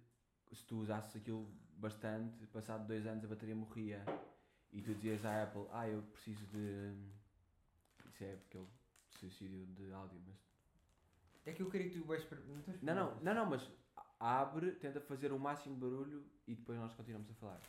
[0.52, 4.04] se tu usasses aquilo bastante, passado dois anos a bateria morria.
[4.72, 6.94] E tu dizias à Apple, ah, eu preciso de.
[8.06, 8.66] Isso é aquele
[9.10, 10.36] suicídio de áudio, mas.
[11.46, 12.24] É que eu queria que tu vais.
[12.82, 13.68] Não, Não, não, não, mas
[14.20, 17.60] abre, tenta fazer o máximo barulho e depois nós continuamos a falar.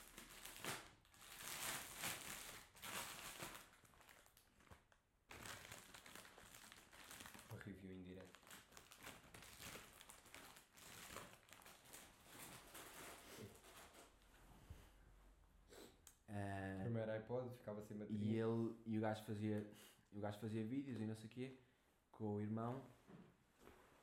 [7.49, 8.39] Uma review em direto.
[16.30, 18.20] Ah, Primeiro iPod, ficava sem bateria.
[18.20, 19.65] E ele e o gajo fazia
[20.11, 21.57] o gajo fazia vídeos e não sei o quê
[22.11, 22.84] com o irmão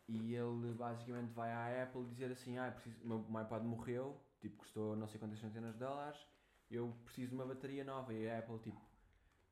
[0.09, 4.21] e ele basicamente vai à Apple dizer assim, ah, preciso, o meu, meu iPod morreu,
[4.41, 6.19] tipo, custou não sei quantas centenas de dólares,
[6.71, 8.81] eu preciso de uma bateria nova e a Apple tipo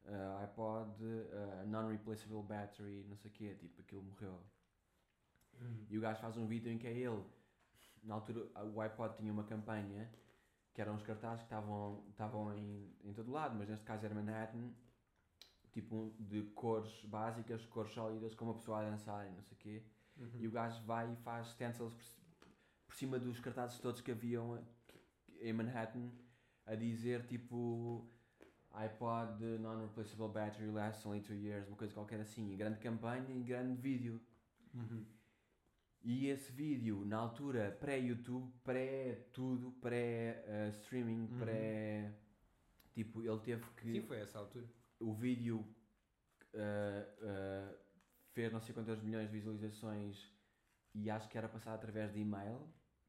[0.07, 0.93] ah, iPod
[1.33, 4.41] ah, non-replaceable battery, não sei o quê, tipo, aquilo morreu.
[5.61, 5.87] Hum.
[5.91, 7.25] E o gajo faz um vídeo em que é ele,
[8.05, 10.09] na altura o iPod tinha uma campanha
[10.75, 14.15] que eram os cartazes que estavam, estavam em, em todo lado, mas neste caso era
[14.15, 14.71] Manhattan,
[15.73, 19.59] tipo de cores básicas, cores sólidas, com uma pessoa a dançar e não sei o
[19.59, 19.83] quê.
[20.17, 20.41] Uhum.
[20.41, 22.49] E o gajo vai e faz stencils por,
[22.87, 24.65] por cima dos cartazes todos que haviam
[25.41, 26.11] em Manhattan
[26.67, 28.09] a dizer tipo
[28.73, 33.43] iPod non-replaceable battery lasts only 2 years, uma coisa qualquer assim, e grande campanha e
[33.43, 34.21] grande vídeo.
[34.75, 35.05] Uhum.
[36.07, 41.39] E esse vídeo, na altura, pré-YouTube, pré-tudo, pré-streaming, Uhum.
[41.39, 42.15] pré.
[42.93, 43.93] Tipo, ele teve que.
[43.93, 44.69] Sim, foi essa altura.
[45.01, 45.67] O vídeo
[46.55, 47.75] ah, ah,
[48.33, 50.31] fez não sei quantas milhões de visualizações
[50.95, 52.61] e acho que era passado através de e-mail.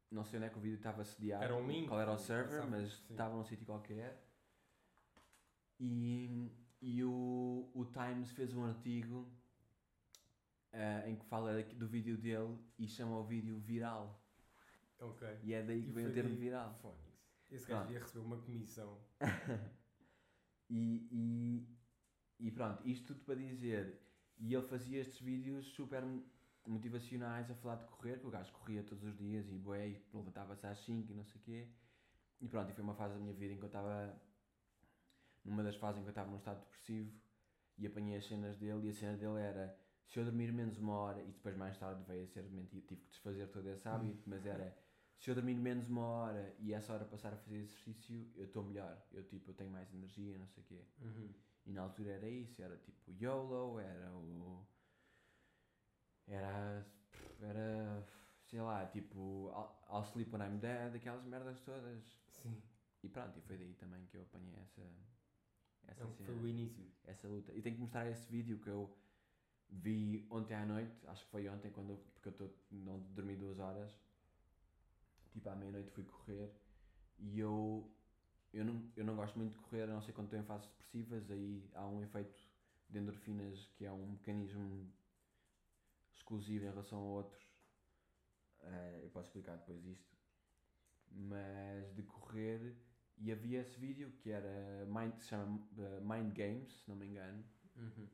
[0.10, 1.44] Não sei onde é que o vídeo estava sediado.
[1.44, 3.14] Era um link Qual era o server, passava, mas sim.
[3.14, 4.24] estava num sítio qualquer.
[5.80, 6.50] E,
[6.82, 9.28] e o, o Times fez um artigo
[10.76, 14.22] ah, em que fala do vídeo dele e chama o vídeo viral.
[15.00, 15.28] Ok.
[15.44, 16.74] E é daí que E vem o termo viral.
[16.82, 17.06] Fónix.
[17.52, 19.00] Esse gajo devia receber uma comissão.
[20.68, 24.02] E, e, e pronto, isto tudo para dizer.
[24.40, 26.02] E ele fazia estes vídeos super
[26.66, 30.06] motivacionais a falar de correr, que o gajo corria todos os dias e bué, e
[30.12, 31.68] levantava-se às 5 e não sei o quê.
[32.42, 34.20] E pronto, e foi uma fase da minha vida em que eu estava.
[35.44, 37.14] Numa das fases em que eu estava num estado depressivo
[37.78, 38.88] e apanhei as cenas dele.
[38.88, 39.78] E a cena dele era:
[40.08, 43.02] se eu dormir menos uma hora, e depois mais tarde veio a ser mentira, tive
[43.02, 44.76] que desfazer todo esse hábito, mas era.
[45.18, 48.64] Se eu dormir menos uma hora e essa hora passar a fazer exercício, eu estou
[48.64, 49.02] melhor.
[49.12, 50.86] Eu tipo, eu tenho mais energia, não sei o quê.
[51.02, 51.34] Uhum.
[51.66, 54.68] E na altura era isso, era tipo YOLO, era o.
[56.28, 56.86] Era.
[57.42, 58.06] Era.
[58.44, 59.50] Sei lá, tipo
[59.90, 62.04] I'll, sleep when I'm dead, aquelas merdas todas.
[62.30, 62.62] Sim.
[63.02, 64.82] E pronto, e foi daí também que eu apanhei essa.
[65.88, 66.86] Essa Não, cena, foi o início.
[67.06, 67.54] essa luta.
[67.54, 68.96] E tenho que mostrar esse vídeo que eu
[69.70, 73.36] vi ontem à noite, acho que foi ontem, quando eu, porque eu tô, não dormi
[73.36, 73.92] duas horas.
[75.32, 76.50] Tipo à meia-noite fui correr
[77.20, 77.92] e eu.
[78.54, 80.68] Eu não, eu não gosto muito de correr, a não ser quando estou em fases
[80.68, 82.40] depressivas, aí há um efeito
[82.90, 84.90] de endorfinas que é um mecanismo
[86.14, 87.44] exclusivo em relação a outros.
[88.62, 90.16] Eh, eu posso explicar depois isto.
[91.12, 92.76] Mas de correr,
[93.18, 97.08] e havia esse vídeo que era Mind, se chama eh, Mind Games, se não me
[97.08, 97.44] engano,
[97.76, 98.08] Uhum.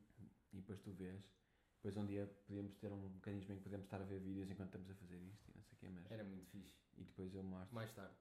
[0.52, 1.41] e depois tu vês.
[1.82, 4.68] Depois um dia podíamos ter um mecanismo em que podemos estar a ver vídeos enquanto
[4.68, 6.10] estamos a fazer isto e não sei o quê, mas.
[6.12, 6.80] Era muito fixe.
[6.96, 7.74] E depois eu mostro.
[7.74, 8.14] Mais tarde.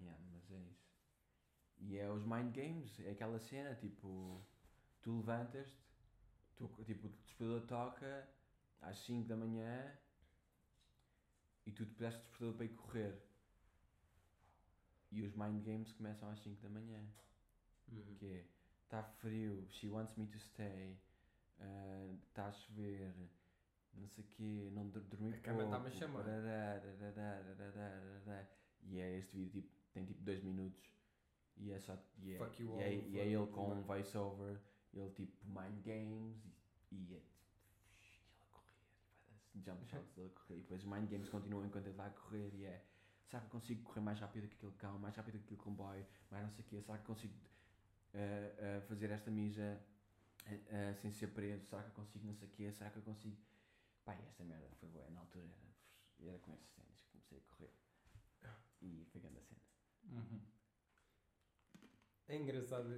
[0.00, 0.88] Yeah, mas é isso.
[1.80, 4.40] E é os mind games, é aquela cena, tipo,
[5.02, 5.76] tu levantas-te,
[6.54, 8.28] tu, tipo, o despertador toca
[8.80, 9.92] às 5 da manhã
[11.66, 13.22] e tu te pedaste o despertador para ir correr.
[15.10, 17.04] E os mind games começam às 5 da manhã.
[17.90, 18.14] Uhum.
[18.14, 18.46] Que é,
[18.84, 20.96] está frio, she wants me to stay,
[22.28, 23.14] está a chover,
[23.94, 26.24] não sei o quê, não dormi A cama tá-me a chamar.
[28.82, 30.92] E é este vídeo, tipo, tem tipo 2 minutos.
[31.56, 31.98] E é só.
[32.18, 34.60] E é, Fuck you e é, all, e é ele com um voice-over,
[34.94, 37.38] ele tipo mind games e, e é tipo.
[38.30, 38.76] Ele a correr,
[39.54, 40.58] e vai dar jump shots a correr.
[40.58, 42.84] E depois os mind games continuam enquanto ele está a correr e é.
[43.26, 46.44] Será que consigo correr mais rápido que aquele cão, mais rápido que aquele comboio, mais
[46.44, 46.80] não sei o quê?
[46.80, 47.34] Será que consigo
[48.14, 49.78] eh, eh, fazer esta mija
[50.46, 51.66] eh, eh, sem ser preso?
[51.66, 52.72] Será que eu consigo não sei o quê?
[52.72, 53.36] Será que eu consigo.
[54.04, 55.08] Pai, esta merda foi boa.
[55.10, 57.72] Na altura era, era com esses ténis que comecei a correr.
[58.80, 59.60] E foi grande a cena.
[60.04, 60.40] Uhum.
[62.28, 62.88] É engraçado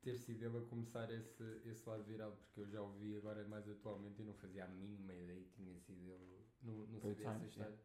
[0.00, 3.46] ter sido ele a começar esse, esse lado viral, porque eu já o vi agora
[3.46, 6.46] mais atualmente e não fazia a mínima ideia que tinha sido ele.
[6.62, 7.78] Não, não o sabia essa Times, história.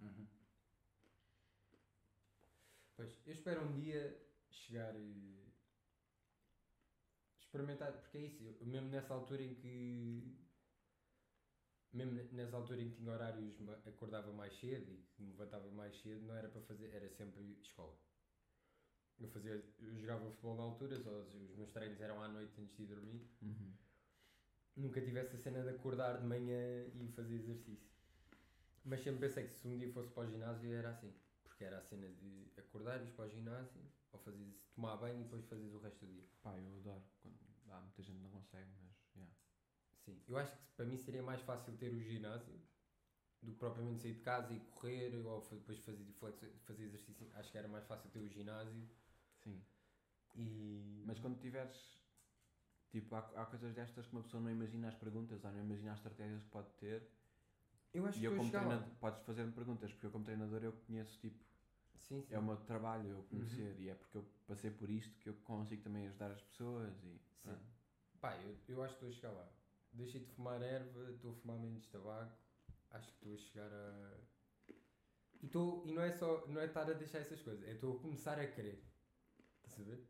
[0.00, 0.26] Uhum.
[2.96, 5.45] Pois, eu espero um dia chegar e
[7.56, 10.36] experimentar, porque é isso, eu- mesmo nessa altura em que
[11.92, 15.96] mesmo ne- nessa altura em que tinha horários acordava mais cedo e me levantava mais
[16.00, 17.96] cedo, não era para fazer, era sempre escola.
[19.18, 22.60] Eu fazia, eu jogava futebol na altura, só os, os meus treinos eram à noite
[22.60, 23.26] antes de ir dormir.
[23.40, 23.72] Uhum.
[24.76, 27.90] Nunca tivesse a cena de acordar de manhã e fazer exercício.
[28.84, 31.12] Mas sempre pensei que se um dia fosse para o ginásio era assim.
[31.42, 33.80] Porque era a cena de acordar, ires para o ginásio,
[34.12, 36.24] ou fazeres, tomar banho e depois fazes o resto do dia.
[36.42, 37.02] Pá, eu adoro.
[37.22, 37.36] Quando,
[37.70, 38.96] há muita gente que não consegue, mas.
[39.14, 39.32] Yeah.
[40.04, 40.22] Sim.
[40.28, 42.54] Eu acho que para mim seria mais fácil ter o ginásio
[43.42, 46.04] do que propriamente sair de casa e correr ou depois fazer,
[46.64, 47.28] fazer exercício.
[47.34, 48.88] Acho que era mais fácil ter o ginásio
[49.42, 49.60] Sim.
[50.34, 51.02] e.
[51.06, 51.96] Mas quando tiveres.
[52.90, 55.92] Tipo, há, há coisas destas que uma pessoa não imagina as perguntas ou não imagina
[55.92, 57.02] as estratégias que pode ter.
[57.92, 60.62] eu acho E que eu, eu como treinador, podes fazer-me perguntas, porque eu, como treinador,
[60.62, 61.38] eu conheço, tipo,
[62.00, 62.34] Sim, sim.
[62.34, 65.34] é o meu trabalho eu conhecer e é porque eu passei por isto que eu
[65.44, 67.18] consigo também ajudar as pessoas e.
[67.42, 67.42] Sim.
[67.42, 67.66] pronto.
[68.20, 69.48] Pá, eu, eu acho que estou a chegar lá.
[69.92, 72.36] Deixei de fumar erva, estou a fumar menos tabaco.
[72.90, 74.12] Acho que estou a chegar a.
[75.42, 76.46] E, estou e não é só.
[76.46, 78.82] Não é estar a deixar essas coisas, é estou a começar a querer.
[79.64, 80.06] Estás a ver?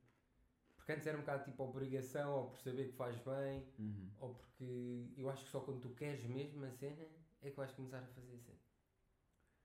[0.77, 4.11] Porque antes era um bocado tipo obrigação, ou por saber que faz bem, Uhum.
[4.19, 7.05] ou porque eu acho que só quando tu queres mesmo a cena
[7.43, 8.59] é que vais começar a fazer a cena.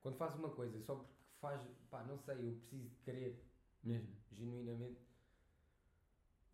[0.01, 3.43] Quando fazes uma coisa só porque faz, pá, não sei, eu preciso de querer
[3.83, 5.01] mesmo, genuinamente.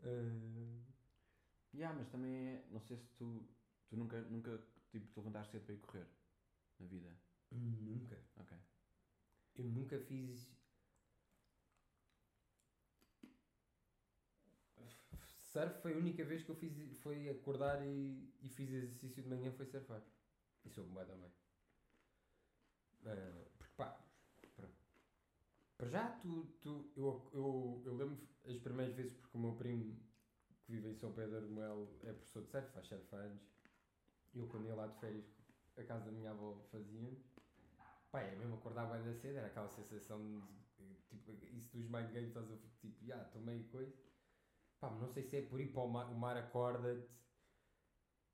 [0.03, 0.77] ah,
[1.73, 2.63] Yeah, mas também é.
[2.71, 3.47] Não sei se tu.
[3.89, 4.59] Tu nunca, nunca
[4.91, 6.07] tipo, te levantaste cedo para ir correr
[6.79, 7.09] na vida.
[7.51, 8.17] nunca.
[8.37, 8.57] Ok.
[9.57, 10.49] Eu nunca fiz.
[15.51, 16.73] Surf foi a única vez que eu fiz.
[16.99, 20.01] Foi acordar e, e fiz exercício de manhã foi surfar.
[20.65, 21.31] E soube bem também.
[23.05, 23.25] Ah, porque pá.
[23.31, 23.46] pronto.
[25.77, 26.43] Para já, tu.
[26.61, 29.95] tu eu, eu, eu lembro as primeiras vezes porque o meu primo
[30.65, 33.41] que vive em São Pedro do Mel é professor de surf, faz surf há anos.
[34.33, 35.25] Eu quando ia lá de férias,
[35.77, 37.15] a casa da minha avó fazia.
[38.11, 40.19] Pá, é mesmo acordar bem da cedo, era aquela sensação
[40.77, 43.93] de, tipo, isso dos mind games, estás a tipo, já, tomei coisa.
[44.79, 47.07] Pá, mas não sei se é por ir para o mar, o mar acorda-te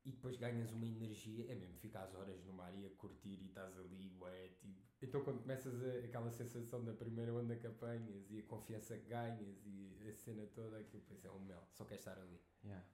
[0.06, 3.48] e depois ganhas uma energia, é mesmo, ficar horas no mar e a curtir e
[3.48, 4.83] estás ali, ué, tipo.
[5.04, 9.10] Então quando começas a, aquela sensação da primeira onda que apanhas e a confiança que
[9.10, 12.40] ganhas e a cena toda, aquilo depois é um mel, só quer estar ali.
[12.64, 12.86] Yeah.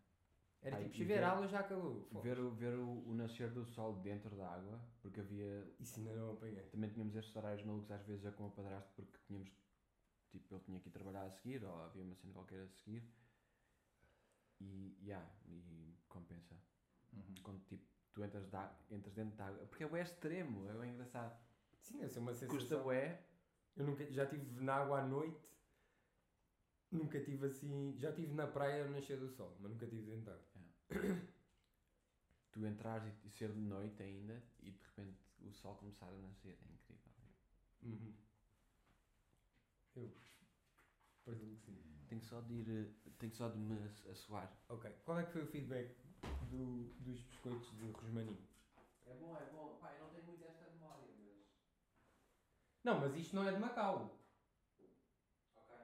[0.62, 2.04] Era Ai, tipo, se ver aula já acabou.
[2.12, 2.22] Fogo.
[2.22, 5.72] Ver, o, ver o, o nascer do sol dentro da água, porque havia.
[5.80, 6.64] Isso ainda não apanhei.
[6.64, 9.50] Também tínhamos estes horários malucos às vezes já com o padrasto, porque tínhamos.
[10.32, 13.04] Tipo, ele tinha que ir trabalhar a seguir, ou havia uma cena qualquer a seguir.
[14.60, 16.56] E, yeah, e compensa.
[17.14, 17.36] Uhum.
[17.42, 19.66] Quando tipo, tu entras, da, entras dentro da água.
[19.66, 21.40] Porque é bué extremo, é bem engraçado.
[21.82, 22.56] Sim, deve ser uma sensação.
[22.60, 23.22] Custa bué.
[23.76, 25.48] Eu nunca, já estive na água à noite,
[26.92, 27.96] nunca tive assim.
[27.98, 30.44] Já estive na praia ao nascer do sol, mas nunca estive dentro de água.
[32.52, 36.58] Tu entrares e, ser de noite ainda, e de repente o sol começar a nascer,
[36.68, 37.12] é incrível.
[37.84, 38.14] Uhum.
[39.96, 40.12] Eu.
[41.24, 41.78] Presumo que sim.
[42.08, 42.70] Tenho só de ir.
[42.70, 43.78] eh, Tenho só de me
[44.12, 44.52] assoar.
[44.70, 44.92] Ok.
[45.06, 45.96] Qual é que foi o feedback
[46.50, 48.48] do, dos biscoitos de Rosmaninho?
[49.06, 49.78] É bom, é bom.
[49.80, 51.38] Pá, eu não tenho muito esta memória, mas.
[52.84, 54.20] Não, mas isto não é de Macau.
[55.56, 55.76] Ok.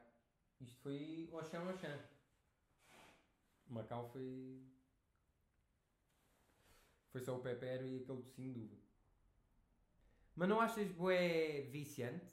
[0.62, 2.00] Isto foi ao chão.
[3.68, 4.64] Macau foi.
[7.12, 8.78] Foi só o pepero e aquele docinho de uva.
[10.36, 12.26] Mas não achas bué viciante?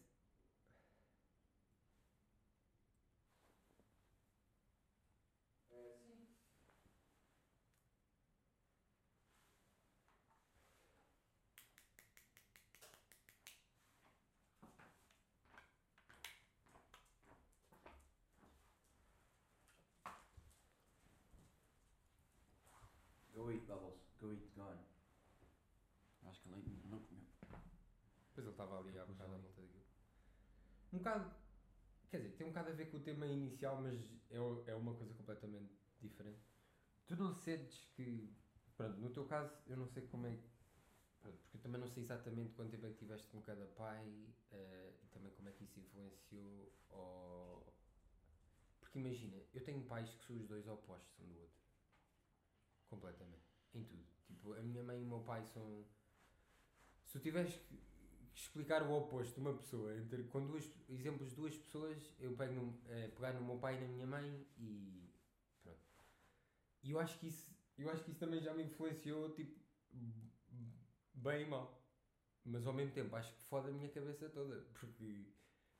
[5.71, 6.27] sim.
[23.35, 23.99] Go eat, Bubbles.
[24.21, 24.79] Go eat, go on.
[26.29, 27.25] Acho que ele ainda não comeu.
[28.35, 29.85] Pois ele estava ali há Pois bocado à volta daquilo.
[30.93, 31.35] Um bocado.
[32.11, 33.99] Quer dizer, tem um bocado a ver com o tema inicial, mas
[34.31, 34.37] é,
[34.71, 36.41] é uma coisa completamente diferente.
[37.07, 38.35] Tu não sentes que.
[38.77, 40.39] Pronto, no teu caso, eu não sei como é.
[41.21, 44.35] Pronto, porque eu também não sei exatamente quanto tempo é que tiveste com cada pai
[44.51, 46.73] eh, e também como é que isso influenciou.
[46.91, 47.73] Ou...
[48.81, 51.63] Porque imagina, eu tenho pais que são os dois opostos um do outro.
[52.89, 53.45] Completamente.
[53.73, 54.05] Em tudo.
[54.27, 55.87] Tipo, a minha mãe e o meu pai são.
[57.05, 57.92] Se tu tiveres que
[58.35, 62.55] explicar o oposto de uma pessoa, entre, com duas, exemplos de duas pessoas, eu pego
[62.55, 65.11] no, eh, pegar no meu pai e na minha mãe e
[65.63, 65.81] pronto.
[66.83, 69.61] E eu acho que isso, eu acho que isso também já me influenciou, tipo,
[71.15, 71.81] bem e mal.
[72.45, 75.27] Mas ao mesmo tempo acho que foda a minha cabeça toda, porque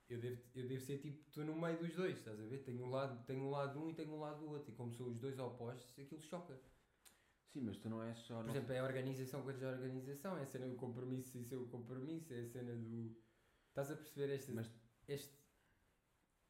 [0.09, 2.63] eu devo, eu devo ser tipo, estou no meio dos dois, estás a ver?
[2.63, 4.75] Tenho um lado, tenho um lado de um e tenho um lado do outro, e
[4.75, 6.57] como são os dois opostos, aquilo choca.
[7.53, 8.41] Sim, mas tu não és só.
[8.41, 11.55] Por exemplo, é a organização coisas da organização, é a cena do compromisso e ser
[11.57, 13.15] o compromisso, é a cena do.
[13.69, 14.51] Estás a perceber este.
[14.51, 14.71] Mas-
[15.07, 15.37] este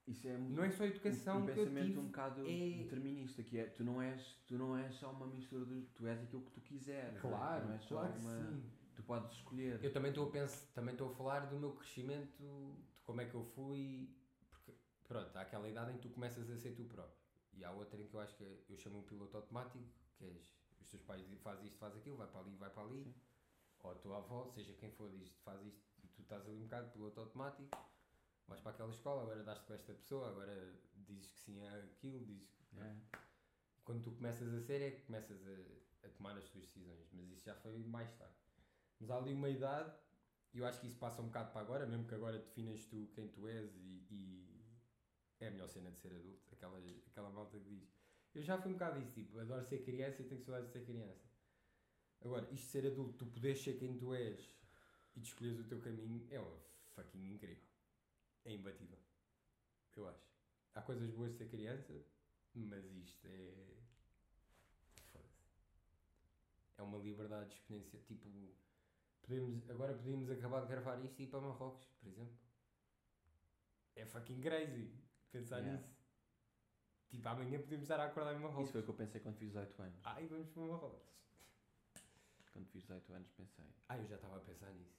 [0.07, 1.99] Isso é não é só a educação um, um pensamento tive.
[1.99, 5.65] um bocado é- determinista, que é tu não és, tu não és só uma mistura
[5.65, 5.89] dos.
[5.89, 7.19] Tu és aquilo que tu quiseres.
[7.19, 8.37] Claro, é claro que uma.
[8.37, 8.63] sim.
[8.95, 9.83] Tu podes escolher.
[9.83, 13.25] Eu também estou a pensar, também estou a falar do meu crescimento, de como é
[13.25, 14.09] que eu fui.
[14.49, 14.71] Porque,
[15.05, 17.21] pronto, há aquela idade em que tu começas a ser tu próprio.
[17.53, 19.83] E há outra em que eu acho que eu chamo um piloto automático,
[20.15, 22.83] que és os teus pais dizem faz isto, faz aquilo, vai para ali, vai para
[22.83, 23.03] ali.
[23.03, 23.15] Sim.
[23.83, 26.63] Ou a tua avó, seja quem for, diz faz isto e tu estás ali um
[26.63, 27.77] bocado piloto automático.
[28.47, 32.25] Vais para aquela escola, agora dás-te com esta pessoa, agora dizes que sim a aquilo,
[32.25, 32.79] dizes que.
[32.79, 32.95] É.
[33.83, 37.29] Quando tu começas a ser é que começas a, a tomar as tuas decisões, mas
[37.29, 38.35] isso já foi mais tarde.
[38.99, 39.93] Mas há ali uma idade,
[40.53, 43.09] e eu acho que isso passa um bocado para agora, mesmo que agora definas tu
[43.13, 44.53] quem tu és e, e
[45.39, 48.02] é a melhor cena de ser adulto, aquela, aquela malta que diz.
[48.33, 50.85] Eu já fui um bocado isso, tipo, adoro ser criança e tenho saudades de ser
[50.85, 51.27] criança.
[52.21, 54.49] Agora, isto de ser adulto, tu poderes ser quem tu és
[55.15, 56.57] e de escolheres o teu caminho, é uma
[56.95, 57.63] fucking incrível.
[58.45, 58.97] É imbatível.
[59.95, 60.25] Eu acho.
[60.73, 61.93] Há coisas boas de ser criança,
[62.55, 63.53] mas isto é.
[65.11, 65.43] Foda-se.
[66.77, 68.01] É uma liberdade exponencial.
[68.03, 68.27] Tipo,
[69.21, 72.37] Podemos, agora podíamos acabar de gravar isto e ir para Marrocos, por exemplo.
[73.95, 74.91] É fucking crazy
[75.31, 75.77] pensar Yeah.
[75.77, 75.92] nisso.
[77.13, 78.63] Tipo, amanhã podíamos estar a acordar em Marrocos.
[78.63, 80.01] Isso foi o que eu pensei quando fiz 18 anos.
[80.03, 81.13] Ai, vamos para Marrocos.
[82.51, 83.65] Quando fiz 18 anos pensei.
[83.87, 84.97] Ah, eu já estava a pensar nisso.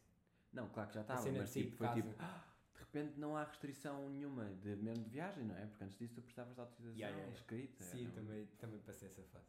[0.52, 2.00] Não, claro que já estava, mas tipo, de foi casa.
[2.02, 2.44] tipo, "Ah,
[2.74, 5.66] de repente não há restrição nenhuma de mesmo de viagem, não é?
[5.66, 7.82] Porque antes disso tu precisavas de autorização Yeah, yeah, escrita.
[7.82, 9.48] Sim, não- também, também passei essa fase.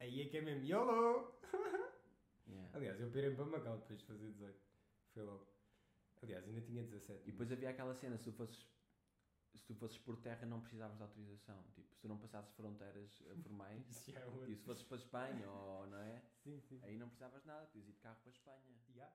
[0.00, 1.32] Aí é que é mesmo YOLO!
[2.46, 2.70] Yeah.
[2.76, 4.60] Aliás, eu pirei para Macau depois de fazer 18.
[5.14, 5.46] Foi logo.
[6.22, 7.22] Aliás, ainda tinha 17.
[7.26, 8.66] E depois havia aquela cena, se tu fosses
[9.58, 11.62] se tu fosses por terra não precisavas de autorização.
[11.74, 15.00] Tipo, se tu não passasses fronteiras eh, formais, já é e se fosses para a
[15.00, 16.22] Espanha ou não é?
[16.42, 16.80] Sim, sim.
[16.82, 18.76] Aí não precisavas de nada, podias ir de carro para a Espanha.
[18.94, 19.14] Yeah.